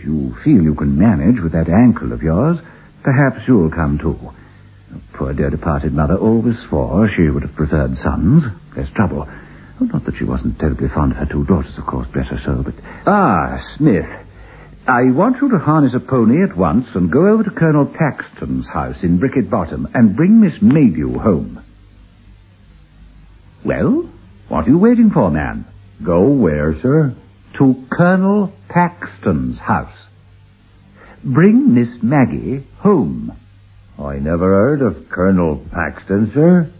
You 0.03 0.35
feel 0.43 0.63
you 0.63 0.75
can 0.75 0.97
manage 0.97 1.41
with 1.41 1.51
that 1.53 1.69
ankle 1.69 2.11
of 2.11 2.21
yours, 2.21 2.57
perhaps 3.03 3.47
you'll 3.47 3.69
come 3.71 3.99
too. 3.99 4.17
Poor 5.13 5.33
dear 5.33 5.49
departed 5.49 5.93
mother 5.93 6.17
always 6.17 6.59
swore 6.67 7.07
she 7.07 7.29
would 7.29 7.43
have 7.43 7.55
preferred 7.55 7.95
sons. 7.97 8.43
Less 8.75 8.91
trouble. 8.91 9.27
Not 9.79 10.05
that 10.05 10.15
she 10.15 10.25
wasn't 10.25 10.59
terribly 10.59 10.89
fond 10.89 11.13
of 11.13 11.17
her 11.17 11.25
two 11.25 11.45
daughters, 11.45 11.77
of 11.77 11.85
course, 11.85 12.07
bless 12.13 12.27
her 12.27 12.37
soul, 12.37 12.63
but... 12.63 12.75
Ah, 13.05 13.57
Smith. 13.77 14.05
I 14.87 15.11
want 15.11 15.41
you 15.41 15.49
to 15.49 15.57
harness 15.57 15.95
a 15.95 15.99
pony 15.99 16.43
at 16.43 16.57
once 16.57 16.87
and 16.95 17.11
go 17.11 17.27
over 17.27 17.43
to 17.43 17.51
Colonel 17.51 17.85
Paxton's 17.85 18.67
house 18.67 19.03
in 19.03 19.19
Bricket 19.19 19.49
Bottom 19.49 19.87
and 19.93 20.15
bring 20.15 20.39
Miss 20.39 20.57
Maydew 20.59 21.21
home. 21.21 21.63
Well, 23.63 24.09
what 24.49 24.67
are 24.67 24.69
you 24.69 24.77
waiting 24.77 25.11
for, 25.11 25.29
man? 25.29 25.65
Go 26.03 26.29
where, 26.29 26.79
sir? 26.81 27.15
To 27.57 27.85
Colonel 27.91 28.53
Paxton's 28.69 29.59
house. 29.59 30.07
Bring 31.23 31.73
Miss 31.73 32.01
Maggie 32.01 32.65
home. 32.79 33.37
I 33.99 34.15
never 34.15 34.45
heard 34.45 34.81
of 34.81 35.09
Colonel 35.09 35.63
Paxton, 35.71 36.31
sir. 36.33 36.71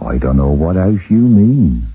I 0.00 0.18
don't 0.18 0.36
know 0.36 0.50
what 0.50 0.76
house 0.76 1.08
you 1.08 1.18
mean. 1.18 1.92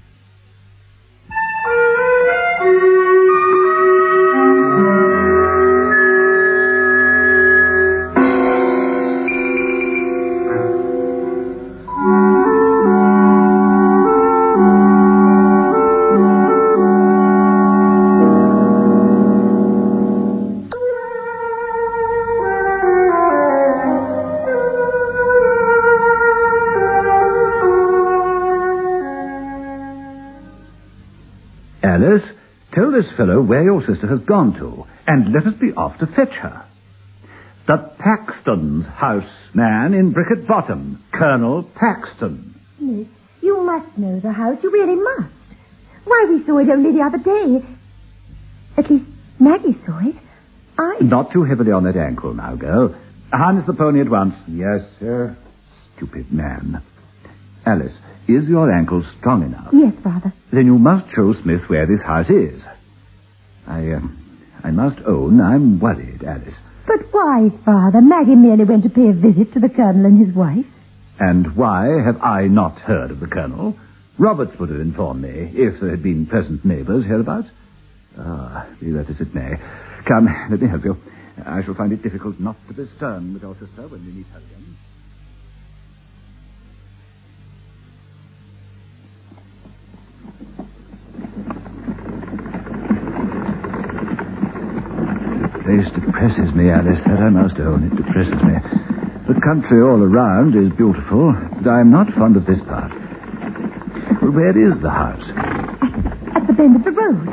This 33.02 33.16
fellow 33.18 33.42
where 33.42 33.64
your 33.64 33.82
sister 33.82 34.08
has 34.08 34.20
gone 34.20 34.54
to, 34.54 34.86
and 35.08 35.34
let 35.34 35.46
us 35.46 35.54
be 35.60 35.72
off 35.74 35.98
to 36.00 36.08
fetch 36.08 36.34
her. 36.34 36.66
The 37.68 37.92
Paxton's 37.98 38.88
house, 38.88 39.50
man, 39.54 39.94
in 39.94 40.12
Bricket 40.12 40.48
Bottom. 40.48 41.04
Colonel 41.12 41.64
Paxton. 41.76 42.60
Miss, 42.80 43.08
you 43.42 43.62
must 43.64 43.98
know 43.98 44.20
the 44.20 44.32
house. 44.32 44.58
You 44.62 44.72
really 44.72 44.96
must. 44.96 45.34
Why, 46.06 46.26
we 46.30 46.46
saw 46.46 46.58
it 46.60 46.70
only 46.70 46.92
the 46.92 47.04
other 47.04 47.18
day. 47.18 47.66
At 48.78 48.90
least 48.90 49.06
Maggie 49.40 49.78
saw 49.86 50.00
it. 50.00 50.16
I... 50.78 50.98
Not 51.02 51.32
too 51.32 51.44
heavily 51.44 51.72
on 51.72 51.84
that 51.86 51.98
ankle 51.98 52.34
now, 52.34 52.56
girl. 52.56 52.96
Harness 53.32 53.66
the 53.66 53.74
pony 53.74 54.02
at 54.02 54.10
once. 54.10 54.36
Yes, 54.48 54.82
sir. 55.00 55.38
Stupid 55.96 56.32
man. 56.32 56.84
Alice, 57.66 57.98
is 58.28 58.50
your 58.50 58.72
ankle 58.72 59.04
strong 59.20 59.44
enough? 59.44 59.70
Yes, 59.72 59.94
Father. 60.04 60.34
Then 60.52 60.66
you 60.66 60.78
must 60.78 61.14
show 61.16 61.34
Smith 61.34 61.62
where 61.68 61.86
this 61.86 62.02
house 62.04 62.30
is. 62.30 62.66
I, 63.68 63.92
uh, 63.92 64.02
I 64.64 64.72
must 64.72 65.00
own 65.06 65.42
I'm 65.42 65.80
worried, 65.80 66.24
Alice. 66.24 66.58
But 66.88 67.06
why, 67.12 67.50
Father? 67.64 68.02
Maggie 68.02 68.36
merely 68.36 68.66
went 68.66 68.84
to 68.84 68.90
pay 68.90 69.10
a 69.10 69.14
visit 69.14 69.54
to 69.54 69.60
the 69.60 69.70
Colonel 69.70 70.06
and 70.06 70.26
his 70.26 70.36
wife. 70.36 70.66
And 71.20 71.56
why 71.56 71.86
have 72.06 72.22
I 72.22 72.48
not 72.48 72.80
heard 72.80 73.12
of 73.12 73.20
the 73.20 73.28
Colonel? 73.28 73.78
Roberts 74.18 74.58
would 74.60 74.70
have 74.70 74.80
informed 74.80 75.22
me 75.22 75.52
if 75.54 75.80
there 75.80 75.92
had 75.92 76.04
been 76.04 76.26
present 76.26 76.66
neighbours 76.66 77.06
hereabouts. 77.06 77.50
Ah, 78.18 78.68
be 78.80 78.92
that 78.92 79.10
as 79.10 79.22
it 79.22 79.34
may. 79.34 79.52
Come, 80.08 80.28
let 80.50 80.62
me 80.62 80.68
help 80.68 80.84
you. 80.84 80.98
I 81.46 81.64
shall 81.64 81.76
find 81.76 81.92
it 81.94 82.04
difficult 82.04 82.40
not 82.40 82.56
to 82.68 82.74
be 82.74 82.86
stern 82.98 83.34
with 83.34 83.42
your 83.44 83.54
when 83.54 84.06
we 84.06 84.12
meet 84.12 84.28
her 84.28 84.40
again. 84.40 84.78
The 95.52 95.61
place 95.72 95.88
depresses 95.96 96.52
me, 96.52 96.68
Alice, 96.68 97.00
that 97.08 97.24
I 97.24 97.30
must 97.32 97.56
own. 97.64 97.88
It 97.88 97.96
depresses 97.96 98.44
me. 98.44 98.60
The 99.24 99.40
country 99.40 99.80
all 99.80 100.04
around 100.04 100.52
is 100.60 100.68
beautiful, 100.76 101.32
but 101.32 101.70
I 101.72 101.80
am 101.80 101.92
not 101.92 102.12
fond 102.12 102.36
of 102.36 102.44
this 102.44 102.60
part. 102.68 102.92
Well, 104.20 104.36
where 104.36 104.52
is 104.52 104.84
the 104.84 104.92
house? 104.92 105.24
At 106.36 106.44
the 106.44 106.54
bend 106.60 106.76
of 106.76 106.84
the 106.84 106.92
road. 106.92 107.24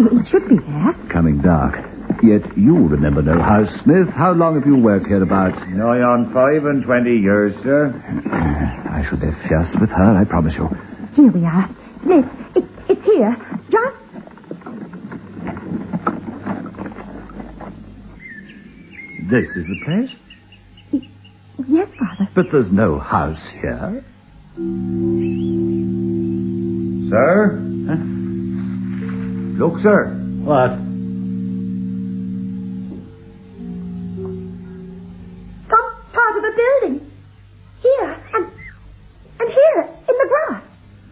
It, 0.00 0.16
it 0.16 0.24
should 0.32 0.48
be 0.48 0.56
there. 0.56 0.96
Coming 1.12 1.44
dark. 1.44 1.76
Yet 2.24 2.56
you 2.56 2.88
remember 2.88 3.20
no 3.20 3.36
house, 3.36 3.68
Smith. 3.84 4.08
How 4.16 4.32
long 4.32 4.56
have 4.56 4.64
you 4.64 4.80
worked 4.80 5.04
hereabouts? 5.06 5.60
Nigh 5.68 6.00
on 6.00 6.32
five 6.32 6.64
and 6.64 6.80
twenty 6.88 7.20
years, 7.20 7.52
sir. 7.60 7.92
I 8.32 9.04
shall 9.04 9.20
be 9.20 9.28
fierce 9.44 9.76
with 9.76 9.90
her, 9.92 10.16
I 10.16 10.24
promise 10.24 10.56
you. 10.56 10.72
Here 11.12 11.30
we 11.30 11.44
are. 11.44 11.68
Smith, 12.00 12.24
it, 12.56 12.64
it's 12.88 13.04
here. 13.04 13.36
Just 13.68 13.95
This 19.28 19.48
is 19.56 19.66
the 19.66 19.76
place? 19.84 21.02
Yes, 21.66 21.88
Father. 21.98 22.30
But 22.34 22.46
there's 22.52 22.70
no 22.70 22.98
house 23.00 23.50
here. 23.60 24.04
Sir? 27.10 27.58
Look, 29.58 29.80
sir. 29.80 30.12
What? 30.44 30.70
Some 35.70 35.88
part 36.12 36.36
of 36.36 36.44
a 36.44 36.52
building. 36.54 37.10
Here 37.82 38.22
and 38.32 38.46
and 39.40 39.48
here 39.50 39.82
in 40.08 40.14
the 40.18 40.28
grass. 40.28 40.62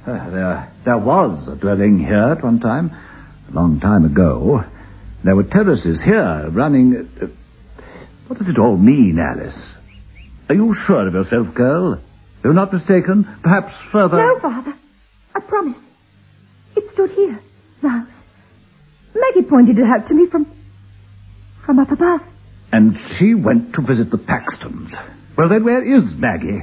Uh, 0.07 0.31
there, 0.31 0.73
there 0.85 0.99
was 0.99 1.49
a 1.49 1.57
dwelling 1.57 1.99
here 1.99 2.37
at 2.37 2.45
one 2.45 2.61
time. 2.61 2.91
A 3.51 3.53
long 3.53 3.81
time 3.81 4.05
ago. 4.05 4.63
There 5.25 5.35
were 5.35 5.43
terraces 5.45 6.01
here 6.05 6.49
running. 6.51 7.09
Uh, 7.21 7.27
what 8.27 8.39
does 8.39 8.49
it 8.49 8.59
all 8.59 8.77
mean, 8.77 9.19
Alice? 9.19 9.75
Are 10.49 10.55
you 10.55 10.75
sure 10.87 11.07
of 11.07 11.15
yourself, 11.15 11.55
girl? 11.55 12.01
You're 12.43 12.53
not 12.53 12.73
mistaken? 12.73 13.25
Perhaps 13.43 13.73
further. 13.91 14.19
No, 14.19 14.39
Father. 14.41 14.75
I 15.35 15.41
promise. 15.41 15.79
It 16.77 16.85
stood 16.93 17.11
here. 17.11 17.41
The 17.83 17.89
house. 17.89 18.13
Maggie 19.15 19.49
pointed 19.49 19.79
it 19.79 19.85
out 19.85 20.07
to 20.09 20.15
me 20.15 20.27
from 20.31 20.47
from 21.65 21.79
up 21.79 21.91
above. 21.91 22.21
And 22.73 22.97
she 23.17 23.35
went 23.35 23.75
to 23.75 23.83
visit 23.83 24.11
the 24.11 24.19
Paxtons. 24.19 24.91
Well, 25.39 25.49
then, 25.49 25.65
where 25.65 25.83
is 25.83 26.13
Maggie? 26.17 26.63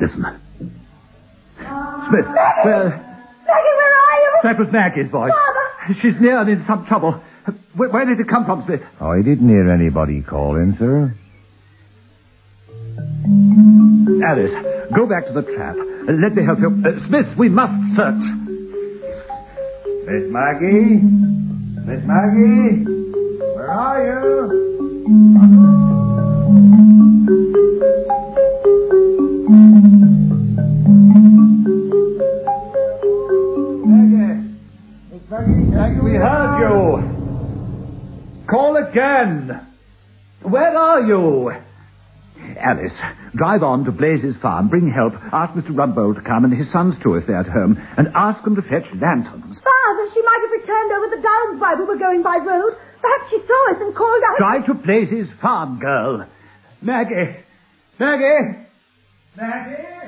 Listen. 0.00 0.24
Smith, 1.58 2.26
where... 2.64 3.07
That 4.42 4.58
was 4.58 4.68
Maggie's 4.72 5.10
voice. 5.10 5.32
Father! 5.32 5.94
She's 6.00 6.20
near 6.20 6.38
and 6.40 6.48
in 6.50 6.64
some 6.66 6.86
trouble. 6.86 7.20
Where, 7.76 7.88
where 7.88 8.04
did 8.04 8.20
it 8.20 8.28
come 8.28 8.44
from, 8.44 8.62
Smith? 8.66 8.82
I 9.00 9.16
didn't 9.22 9.48
hear 9.48 9.70
anybody 9.70 10.22
calling, 10.22 10.76
sir. 10.78 11.14
Alice, 14.26 14.52
go 14.94 15.06
back 15.06 15.26
to 15.26 15.32
the 15.32 15.42
trap. 15.54 15.76
Let 16.08 16.34
me 16.34 16.44
help 16.44 16.58
you. 16.60 16.82
Uh, 16.84 16.98
Smith, 17.06 17.26
we 17.38 17.48
must 17.48 17.72
search. 17.96 18.22
Miss 20.06 20.24
Maggie? 20.30 21.00
Miss 21.84 22.02
Maggie? 22.04 22.84
Where 23.54 23.70
are 23.70 24.04
you? 24.04 24.18
Again. 38.90 39.66
Where 40.42 40.76
are 40.76 41.02
you? 41.02 41.52
Alice, 42.60 42.96
drive 43.34 43.62
on 43.62 43.84
to 43.84 43.92
Blaze's 43.92 44.36
farm, 44.40 44.68
bring 44.68 44.90
help, 44.90 45.12
ask 45.32 45.52
Mr. 45.54 45.70
Rumbold 45.74 46.16
to 46.16 46.22
come 46.22 46.44
and 46.44 46.54
his 46.54 46.70
sons 46.72 46.94
too 47.02 47.14
if 47.14 47.26
they're 47.26 47.40
at 47.40 47.48
home, 47.48 47.76
and 47.96 48.08
ask 48.14 48.42
them 48.44 48.54
to 48.54 48.62
fetch 48.62 48.86
lanterns. 48.94 49.60
Father, 49.60 50.04
she 50.14 50.22
might 50.22 50.40
have 50.46 50.60
returned 50.60 50.92
over 50.92 51.16
the 51.16 51.22
downs 51.22 51.60
while 51.60 51.76
we 51.78 51.84
were 51.84 51.98
going 51.98 52.22
by 52.22 52.36
road. 52.36 52.74
Perhaps 53.00 53.30
she 53.30 53.38
saw 53.46 53.70
us 53.74 53.80
and 53.80 53.94
called 53.94 54.22
out. 54.30 54.38
Drive 54.38 54.66
to 54.66 54.74
Blaze's 54.74 55.28
farm, 55.42 55.80
girl. 55.80 56.26
Maggie! 56.80 57.36
Maggie! 57.98 58.58
Maggie! 59.36 60.07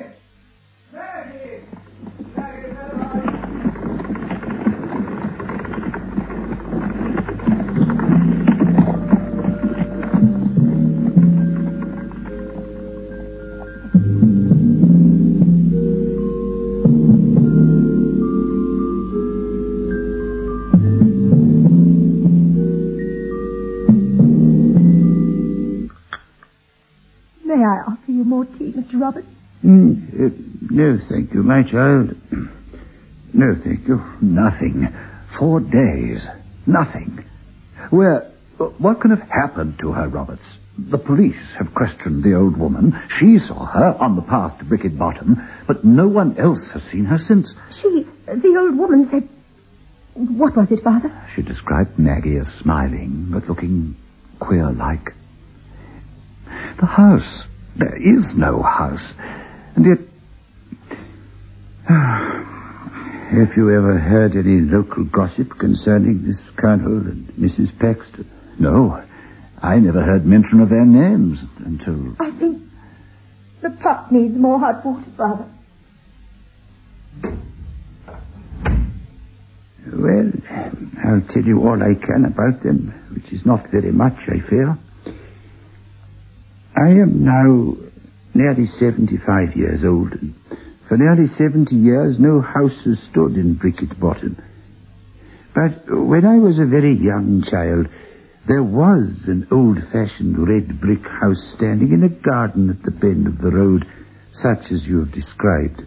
You 28.21 28.29
more 28.29 28.45
tea, 28.45 28.71
Mr. 28.71 29.01
Roberts? 29.01 29.27
Mm, 29.63 30.13
uh, 30.13 30.29
no, 30.69 30.97
thank 31.09 31.33
you, 31.33 31.43
my 31.43 31.63
child. 31.63 32.15
No, 33.33 33.55
thank 33.63 33.87
you. 33.87 33.97
Nothing. 34.21 34.87
Four 35.39 35.59
days. 35.61 36.27
Nothing. 36.67 37.23
Where, 37.89 38.31
what 38.77 39.01
can 39.01 39.11
have 39.11 39.27
happened 39.27 39.77
to 39.81 39.91
her, 39.91 40.07
Roberts? 40.07 40.43
The 40.77 40.97
police 40.97 41.41
have 41.57 41.73
questioned 41.73 42.23
the 42.23 42.35
old 42.35 42.57
woman. 42.57 42.93
She 43.19 43.37
saw 43.39 43.65
her 43.65 43.95
on 43.99 44.15
the 44.15 44.21
path 44.21 44.57
to 44.59 44.65
Bricket 44.65 44.97
Bottom, 44.97 45.37
but 45.67 45.83
no 45.83 46.07
one 46.07 46.37
else 46.37 46.69
has 46.73 46.83
seen 46.91 47.05
her 47.05 47.17
since. 47.17 47.53
She, 47.81 48.05
the 48.25 48.57
old 48.59 48.77
woman 48.77 49.07
said... 49.11 49.27
What 50.13 50.57
was 50.57 50.69
it, 50.71 50.83
Father? 50.83 51.09
She 51.35 51.41
described 51.41 51.97
Maggie 51.97 52.37
as 52.37 52.47
smiling, 52.61 53.29
but 53.31 53.47
looking 53.47 53.95
queer-like. 54.39 55.11
The 56.79 56.85
house. 56.85 57.45
There 57.77 57.95
is 57.95 58.33
no 58.35 58.61
house. 58.61 59.13
And 59.75 59.85
yet... 59.85 59.97
Have 63.31 63.55
you 63.55 63.69
ever 63.69 63.97
heard 63.97 64.33
any 64.35 64.59
local 64.59 65.05
gossip 65.05 65.51
concerning 65.57 66.25
this 66.27 66.37
Colonel 66.57 66.97
and 67.07 67.27
Mrs. 67.29 67.71
Paxton? 67.79 68.29
No, 68.59 69.01
I 69.61 69.77
never 69.77 70.03
heard 70.03 70.25
mention 70.25 70.59
of 70.59 70.69
their 70.69 70.85
names 70.85 71.39
until... 71.59 72.15
I 72.19 72.37
think 72.37 72.61
the 73.61 73.69
pot 73.81 74.11
needs 74.11 74.35
more 74.35 74.59
hot 74.59 74.85
water, 74.85 75.09
Father. 75.15 75.45
Well, 79.93 80.31
I'll 81.05 81.21
tell 81.29 81.43
you 81.43 81.61
all 81.61 81.81
I 81.81 81.93
can 82.05 82.25
about 82.25 82.63
them, 82.63 82.93
which 83.13 83.31
is 83.31 83.45
not 83.45 83.69
very 83.71 83.91
much, 83.91 84.15
I 84.27 84.47
fear. 84.49 84.77
I 86.75 86.89
am 86.89 87.25
now 87.25 87.75
nearly 88.33 88.65
75 88.65 89.55
years 89.55 89.83
old, 89.83 90.13
and 90.13 90.33
for 90.87 90.97
nearly 90.97 91.27
70 91.27 91.75
years 91.75 92.17
no 92.17 92.41
house 92.41 92.83
has 92.85 92.99
stood 93.11 93.35
in 93.35 93.55
Bricket 93.55 93.99
Bottom. 93.99 94.37
But 95.53 95.83
when 95.89 96.25
I 96.25 96.37
was 96.37 96.59
a 96.59 96.65
very 96.65 96.93
young 96.93 97.43
child, 97.49 97.87
there 98.47 98.63
was 98.63 99.27
an 99.27 99.47
old-fashioned 99.51 100.47
red 100.47 100.79
brick 100.79 101.05
house 101.05 101.53
standing 101.57 101.91
in 101.91 102.03
a 102.03 102.09
garden 102.09 102.69
at 102.69 102.81
the 102.83 102.91
bend 102.91 103.27
of 103.27 103.39
the 103.39 103.51
road, 103.51 103.85
such 104.33 104.71
as 104.71 104.85
you 104.87 104.99
have 104.99 105.11
described. 105.11 105.81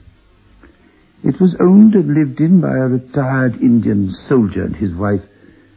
It 1.24 1.40
was 1.40 1.56
owned 1.58 1.94
and 1.94 2.14
lived 2.14 2.40
in 2.40 2.60
by 2.60 2.76
a 2.76 2.88
retired 2.88 3.54
Indian 3.62 4.10
soldier 4.28 4.64
and 4.64 4.76
his 4.76 4.94
wife, 4.94 5.22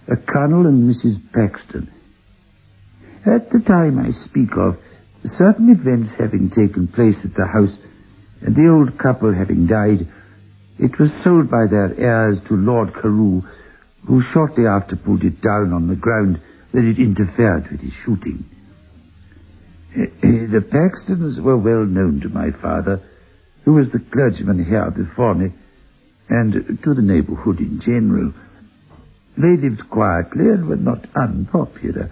a 0.10 0.18
Colonel 0.18 0.68
and 0.68 0.84
Mrs. 0.84 1.16
Paxton. 1.32 1.90
At 3.26 3.50
the 3.52 3.60
time 3.60 3.98
I 4.00 4.12
speak 4.12 4.52
of, 4.58 4.78
certain 5.26 5.70
events 5.70 6.10
having 6.18 6.50
taken 6.50 6.88
place 6.88 7.20
at 7.24 7.34
the 7.34 7.48
house, 7.48 7.78
and 8.42 8.56
the 8.56 8.70
old 8.70 8.98
couple 9.00 9.34
having 9.34 9.68
died, 9.68 10.08
it 10.80 11.00
was 11.00 11.12
sold 11.24 11.50
by 11.50 11.66
their 11.70 11.94
heirs 11.98 12.40
to 12.48 12.54
Lord 12.54 12.94
Carew, 12.94 13.42
who 14.06 14.22
shortly 14.32 14.66
after 14.68 14.96
pulled 14.96 15.24
it 15.24 15.42
down 15.42 15.74
on 15.74 15.88
the 15.88 15.96
ground 15.96 16.40
that 16.74 16.84
it 16.84 17.00
interfered 17.00 17.70
with 17.72 17.82
his 17.82 17.94
shooting. 18.06 18.46
The 20.48 20.62
Paxtons 20.62 21.42
were 21.42 21.58
well 21.58 21.86
known 21.86 22.22
to 22.22 22.30
my 22.30 22.52
father, 22.62 23.02
who 23.66 23.74
was 23.74 23.92
the 23.92 24.00
clergyman 24.00 24.64
here 24.64 24.90
before 24.92 25.34
me, 25.34 25.52
and 26.30 26.80
to 26.84 26.94
the 26.94 27.02
neighborhood 27.02 27.60
in 27.60 27.82
general. 27.84 28.34
They 29.38 29.58
lived 29.58 29.90
quietly 29.90 30.50
and 30.50 30.68
were 30.68 30.76
not 30.76 31.06
unpopular, 31.16 32.12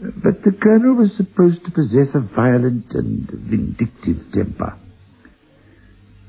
but 0.00 0.42
the 0.44 0.52
colonel 0.52 0.94
was 0.94 1.16
supposed 1.16 1.64
to 1.64 1.72
possess 1.72 2.14
a 2.14 2.20
violent 2.20 2.94
and 2.94 3.28
vindictive 3.28 4.32
temper. 4.32 4.78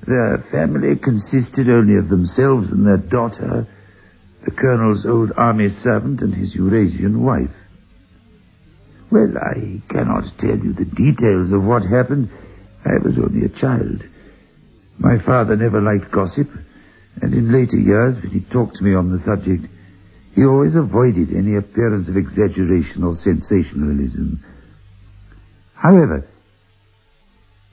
Their 0.07 0.43
family 0.51 0.95
consisted 0.95 1.69
only 1.69 1.97
of 1.97 2.09
themselves 2.09 2.71
and 2.71 2.85
their 2.85 2.97
daughter, 2.97 3.67
the 4.43 4.51
colonel's 4.51 5.05
old 5.05 5.31
army 5.37 5.69
servant 5.83 6.21
and 6.21 6.33
his 6.33 6.55
Eurasian 6.55 7.23
wife. 7.23 7.53
Well, 9.11 9.33
I 9.37 9.81
cannot 9.89 10.23
tell 10.39 10.57
you 10.57 10.73
the 10.73 10.85
details 10.85 11.51
of 11.51 11.63
what 11.63 11.83
happened. 11.83 12.29
I 12.85 12.97
was 13.03 13.17
only 13.17 13.45
a 13.45 13.49
child. 13.49 14.03
My 14.97 15.21
father 15.23 15.55
never 15.55 15.81
liked 15.81 16.11
gossip, 16.11 16.47
and 17.21 17.33
in 17.33 17.51
later 17.51 17.77
years, 17.77 18.15
when 18.21 18.31
he 18.31 18.41
talked 18.51 18.77
to 18.77 18.83
me 18.83 18.95
on 18.95 19.11
the 19.11 19.19
subject, 19.19 19.65
he 20.35 20.45
always 20.45 20.75
avoided 20.75 21.29
any 21.35 21.55
appearance 21.55 22.07
of 22.07 22.17
exaggeration 22.17 23.03
or 23.03 23.15
sensationalism. 23.15 24.43
However, 25.73 26.27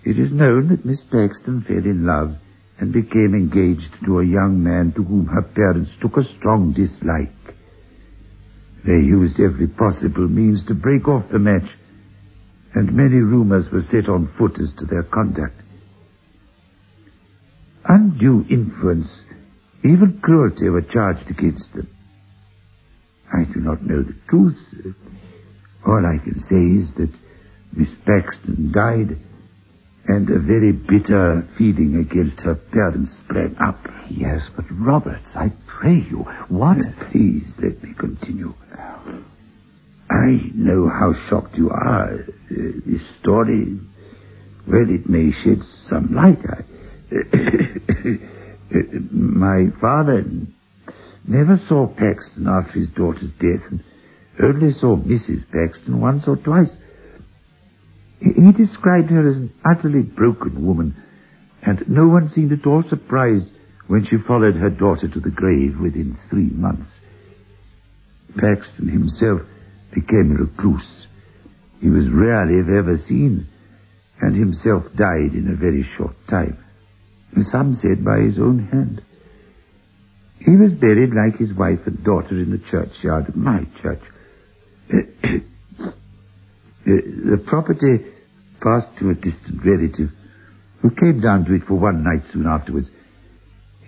it 0.05 0.19
is 0.19 0.33
known 0.33 0.69
that 0.69 0.85
Miss 0.85 1.03
Paxton 1.11 1.65
fell 1.67 1.85
in 1.85 2.07
love 2.07 2.37
and 2.79 2.93
became 2.93 3.35
engaged 3.35 3.97
to 4.05 4.21
a 4.21 4.27
young 4.27 4.63
man 4.63 4.93
to 4.95 5.03
whom 5.03 5.27
her 5.27 5.43
parents 5.43 5.91
took 6.01 6.17
a 6.17 6.25
strong 6.39 6.73
dislike. 6.73 7.33
They 8.85 9.03
used 9.03 9.41
every 9.41 9.67
possible 9.67 10.29
means 10.29 10.65
to 10.67 10.75
break 10.75 11.09
off 11.09 11.25
the 11.33 11.39
match, 11.39 11.69
and 12.75 12.93
many 12.93 13.17
rumors 13.17 13.69
were 13.73 13.83
set 13.91 14.09
on 14.09 14.33
foot 14.39 14.61
as 14.61 14.73
to 14.79 14.87
their 14.87 15.03
conduct. 15.03 15.61
Undue 17.89 18.45
influence, 18.51 19.25
even 19.85 20.21
cruelty 20.23 20.69
were 20.69 20.83
charged 20.83 21.31
against 21.31 21.73
them. 21.75 21.89
I 23.33 23.45
do 23.53 23.61
not 23.61 23.83
know 23.83 24.03
the 24.03 24.15
truth. 24.29 24.57
All 25.87 26.05
I 26.05 26.19
can 26.23 26.39
say 26.41 26.81
is 26.81 26.93
that 26.97 27.13
Miss 27.73 27.95
Paxton 28.07 28.73
died, 28.73 29.19
and 30.09 30.31
a 30.31 30.39
very 30.39 30.73
bitter 30.73 31.47
feeling 31.59 31.97
against 31.97 32.41
her 32.41 32.55
parents 32.55 33.13
sprang 33.25 33.57
up. 33.65 33.79
Yes, 34.09 34.49
but 34.55 34.65
Roberts, 34.71 35.35
I 35.35 35.53
pray 35.67 35.97
you, 36.09 36.25
what? 36.49 36.79
Please 37.11 37.55
let 37.63 37.83
me 37.83 37.93
continue. 37.99 38.55
I 40.09 40.39
know 40.55 40.89
how 40.89 41.13
shocked 41.29 41.57
you 41.57 41.71
are. 41.71 42.15
Uh, 42.15 42.19
this 42.87 43.05
story, 43.21 43.81
well, 44.69 44.89
it 44.89 45.09
may 45.09 45.33
shed 45.33 45.59
some 45.89 46.15
light. 46.15 46.39
I, 46.49 46.63
my 49.11 49.67
father 49.81 50.25
never 51.29 51.59
saw 51.69 51.87
Paxton 51.87 52.47
after 52.47 52.79
his 52.79 52.91
daughter's 52.91 53.31
death 53.41 53.65
and 53.71 53.83
only 54.43 54.71
saw 54.71 54.97
Mrs. 54.97 55.51
Paxton 55.51 56.01
once 56.01 56.29
or 56.29 56.37
twice. 56.37 56.75
He 58.21 58.53
described 58.53 59.11
her 59.11 59.29
as 59.29 59.37
an 59.37 59.53
utterly 59.65 60.03
broken 60.03 60.65
woman, 60.65 60.97
and 61.63 61.89
no 61.89 62.09
one 62.09 62.29
seemed 62.29 62.53
at 62.53 62.67
all 62.67 62.83
surprised 62.83 63.53
when 63.89 64.05
she 64.05 64.17
followed 64.27 64.57
her 64.57 64.71
daughter 64.71 65.09
to 65.09 65.21
the 65.21 65.31
grave 65.31 65.79
within 65.81 66.17
three 66.31 66.51
months. 66.51 66.89
Paxton 68.37 68.89
himself 68.89 69.43
became 69.95 70.33
a 70.33 70.43
recluse. 70.45 71.07
He 71.81 71.89
was 71.89 72.09
rarely 72.09 72.55
if 72.55 72.69
ever 72.69 72.97
seen, 72.97 73.47
and 74.21 74.35
himself 74.35 74.85
died 74.97 75.35
in 75.35 75.51
a 75.53 75.57
very 75.57 75.87
short 75.97 76.17
time. 76.29 76.59
Some 77.51 77.75
said 77.75 78.05
by 78.05 78.21
his 78.21 78.39
own 78.39 78.67
hand. 78.73 79.03
He 80.39 80.57
was 80.57 80.73
buried 80.73 81.11
like 81.15 81.39
his 81.39 81.53
wife 81.55 81.81
and 81.87 82.05
daughter 82.05 82.39
in 82.39 82.51
the 82.51 82.63
churchyard 82.71 83.29
of 83.29 83.37
my 83.37 83.67
church. 83.83 84.03
Uh, 86.89 87.03
the 87.33 87.43
property 87.45 87.99
passed 88.63 88.97
to 88.97 89.11
a 89.11 89.15
distant 89.15 89.59
relative 89.65 90.09
who 90.81 90.91
came 90.91 91.21
down 91.21 91.45
to 91.45 91.53
it 91.55 91.63
for 91.67 91.75
one 91.75 92.05
night 92.05 92.23
soon 92.33 92.47
afterwards. 92.47 92.93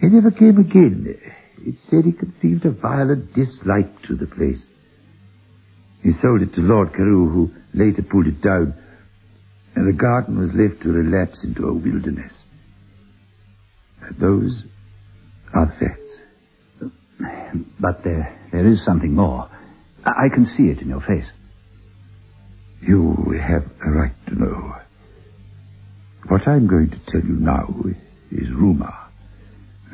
He 0.00 0.08
never 0.08 0.32
came 0.32 0.58
again. 0.58 1.14
It 1.58 1.76
said 1.87 2.04
he 2.04 2.12
conceived 2.12 2.64
a 2.64 2.72
violent 2.72 3.32
dislike 3.34 4.02
to 4.08 4.16
the 4.16 4.26
place. 4.26 4.66
He 6.02 6.11
sold 6.20 6.42
it 6.42 6.54
to 6.54 6.61
Lord 6.61 6.92
Carew, 6.92 7.28
who 7.28 7.50
later 7.74 8.02
pulled 8.02 8.26
it 8.26 8.40
down, 8.42 8.74
and 9.74 9.87
the 9.87 9.96
garden 9.96 10.38
was 10.38 10.50
left 10.54 10.82
to 10.82 10.88
relapse 10.88 11.44
into 11.44 11.68
a 11.68 11.72
wilderness. 11.72 12.46
Those 14.18 14.64
are 15.54 15.66
the 15.66 15.72
facts. 15.72 16.20
But 17.81 18.04
there, 18.04 18.38
there 18.52 18.66
is 18.66 18.85
something 18.85 19.14
more. 19.14 19.50
I, 20.04 20.26
I 20.26 20.35
can 20.35 20.46
see 20.46 20.64
it 20.64 20.81
in 20.81 20.88
your 20.88 21.00
face. 21.00 21.31
You 22.81 23.35
have 23.40 23.64
a 23.85 23.90
right 23.90 24.14
to 24.28 24.35
know. 24.35 24.76
What 26.28 26.46
I'm 26.46 26.68
going 26.68 26.90
to 26.90 26.98
tell 27.07 27.22
you 27.22 27.37
now 27.37 27.74
is 28.31 28.50
rumor, 28.50 28.94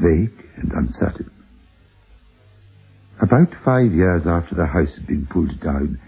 vague 0.00 0.32
and 0.56 0.72
uncertain. 0.72 1.30
About 3.22 3.48
five 3.64 3.92
years 3.92 4.26
after 4.26 4.54
the 4.54 4.66
house 4.66 4.96
had 4.98 5.06
been 5.06 5.26
pulled 5.30 5.60
down, 5.60 6.00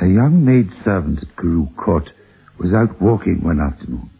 a 0.00 0.06
young 0.06 0.44
maid 0.44 0.68
servant 0.84 1.20
at 1.22 1.36
Carew 1.36 1.66
Court 1.74 2.10
was 2.58 2.74
out 2.74 3.00
walking 3.00 3.42
one 3.42 3.60
afternoon. 3.60 4.10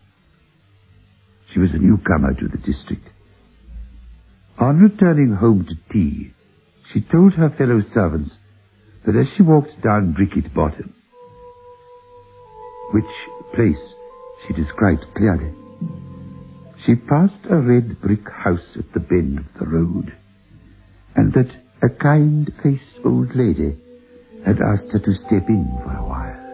She 1.53 1.61
was 1.61 1.73
a 1.75 1.79
newcomer 1.79 2.35
to 2.35 2.49
the 2.49 2.59
district. 2.59 3.09
On 4.61 4.81
returning 4.81 5.35
home 5.35 5.65
to 5.67 5.75
tea, 5.89 6.33
she 6.93 7.01
told 7.01 7.35
her 7.35 7.49
fellow 7.51 7.81
servants 7.81 8.39
that 9.07 9.15
as 9.15 9.29
she 9.37 9.43
walked 9.43 9.81
down 9.83 10.13
Bricket 10.13 10.53
Bottom, 10.53 10.93
which 12.93 13.05
place 13.55 13.95
she 14.47 14.55
described 14.55 15.07
clearly, 15.15 15.53
she 16.85 16.97
passed 16.97 17.39
a 17.49 17.57
red 17.57 18.01
brick 18.01 18.29
house 18.29 18.77
at 18.77 18.93
the 18.93 19.01
bend 19.01 19.39
of 19.39 19.47
the 19.61 19.67
road, 19.67 20.13
and 21.15 21.33
that 21.35 21.55
a 21.81 21.89
kind-faced 21.89 22.99
old 23.05 23.37
lady 23.37 23.77
had 24.45 24.61
asked 24.61 24.91
her 24.93 24.99
to 24.99 25.15
step 25.15 25.49
in 25.49 25.71
for 25.85 25.93
a 25.93 26.03
while. 26.03 26.45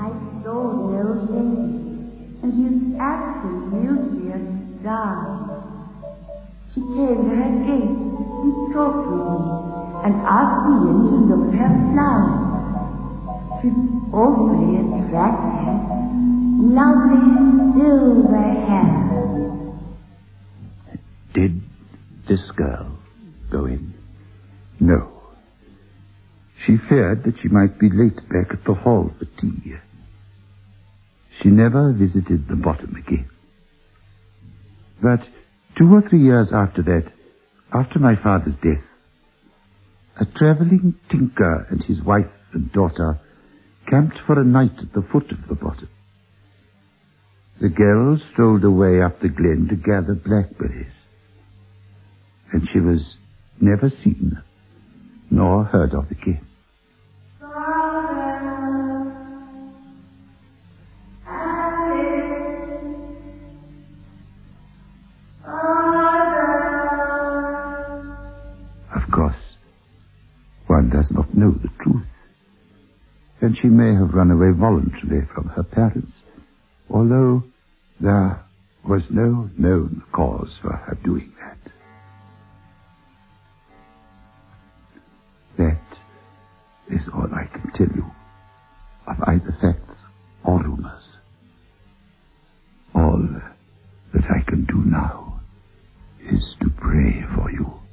I 0.00 0.08
saw 0.42 0.88
the 0.88 0.98
old 1.04 1.30
lady, 1.30 1.76
and 2.42 2.50
she 2.50 2.64
was 2.64 2.96
absolutely 2.98 4.32
a 4.32 4.80
star. 4.80 5.25
She 6.76 6.82
came 6.82 6.92
to 6.92 7.32
her 7.32 7.52
gate 7.64 7.88
and 7.88 8.74
talked 8.74 9.08
with 9.08 9.16
me, 9.16 9.40
and 10.04 10.12
asked 10.28 10.68
me 10.68 10.76
in 10.90 10.98
to 11.08 11.16
look 11.24 11.48
at 11.48 11.60
her 11.64 11.72
flowers. 11.94 12.36
She's 13.62 13.80
awfully 14.12 14.76
attractive, 14.84 15.80
lovely 16.60 17.24
silver 17.72 18.48
hair. 18.68 18.92
Did 21.32 21.62
this 22.28 22.50
girl 22.50 22.98
go 23.50 23.64
in? 23.64 23.94
No. 24.78 25.08
She 26.66 26.76
feared 26.90 27.24
that 27.24 27.38
she 27.40 27.48
might 27.48 27.78
be 27.78 27.88
late 27.88 28.20
back 28.28 28.52
at 28.52 28.64
the 28.66 28.74
hall 28.74 29.10
for 29.18 29.24
tea. 29.40 29.76
She 31.40 31.48
never 31.48 31.94
visited 31.94 32.48
the 32.48 32.56
bottom 32.56 32.96
again. 32.96 33.30
But 35.00 35.26
two 35.76 35.92
or 35.92 36.02
three 36.02 36.22
years 36.22 36.52
after 36.52 36.82
that, 36.82 37.12
after 37.72 37.98
my 37.98 38.14
father's 38.22 38.56
death, 38.56 38.84
a 40.18 40.24
traveling 40.24 40.94
tinker 41.10 41.66
and 41.70 41.82
his 41.82 42.02
wife 42.02 42.30
and 42.52 42.72
daughter 42.72 43.20
camped 43.88 44.18
for 44.26 44.40
a 44.40 44.44
night 44.44 44.78
at 44.78 44.92
the 44.92 45.06
foot 45.12 45.30
of 45.30 45.48
the 45.48 45.54
bottom. 45.54 45.88
The 47.60 47.68
girl 47.68 48.18
strolled 48.32 48.64
away 48.64 49.02
up 49.02 49.20
the 49.20 49.28
glen 49.28 49.68
to 49.68 49.76
gather 49.76 50.14
blackberries, 50.14 50.94
and 52.52 52.68
she 52.68 52.80
was 52.80 53.16
never 53.60 53.90
seen 53.90 54.42
nor 55.30 55.64
heard 55.64 55.92
of 55.92 56.10
again. 56.10 56.45
Have 73.96 74.14
run 74.14 74.30
away 74.30 74.50
voluntarily 74.50 75.26
from 75.34 75.48
her 75.48 75.62
parents, 75.62 76.12
although 76.90 77.42
there 78.00 78.44
was 78.86 79.02
no 79.10 79.50
known 79.56 80.02
cause 80.12 80.56
for 80.62 80.72
her 80.72 80.96
doing 81.04 81.32
that. 81.40 81.72
That 85.58 86.94
is 86.94 87.08
all 87.12 87.28
I 87.34 87.46
can 87.46 87.70
tell 87.74 87.94
you 87.94 88.06
of 89.06 89.16
either 89.26 89.56
facts 89.60 89.96
or 90.44 90.62
rumors. 90.62 91.16
All 92.94 93.26
that 94.14 94.24
I 94.24 94.42
can 94.48 94.64
do 94.66 94.82
now 94.84 95.40
is 96.20 96.56
to 96.60 96.70
pray 96.70 97.24
for 97.34 97.50
you 97.50 97.85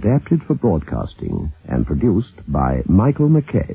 adapted 0.00 0.40
for 0.46 0.54
broadcasting 0.54 1.52
and 1.68 1.86
produced 1.86 2.32
by 2.48 2.80
Michael 2.86 3.28
McKay. 3.28 3.68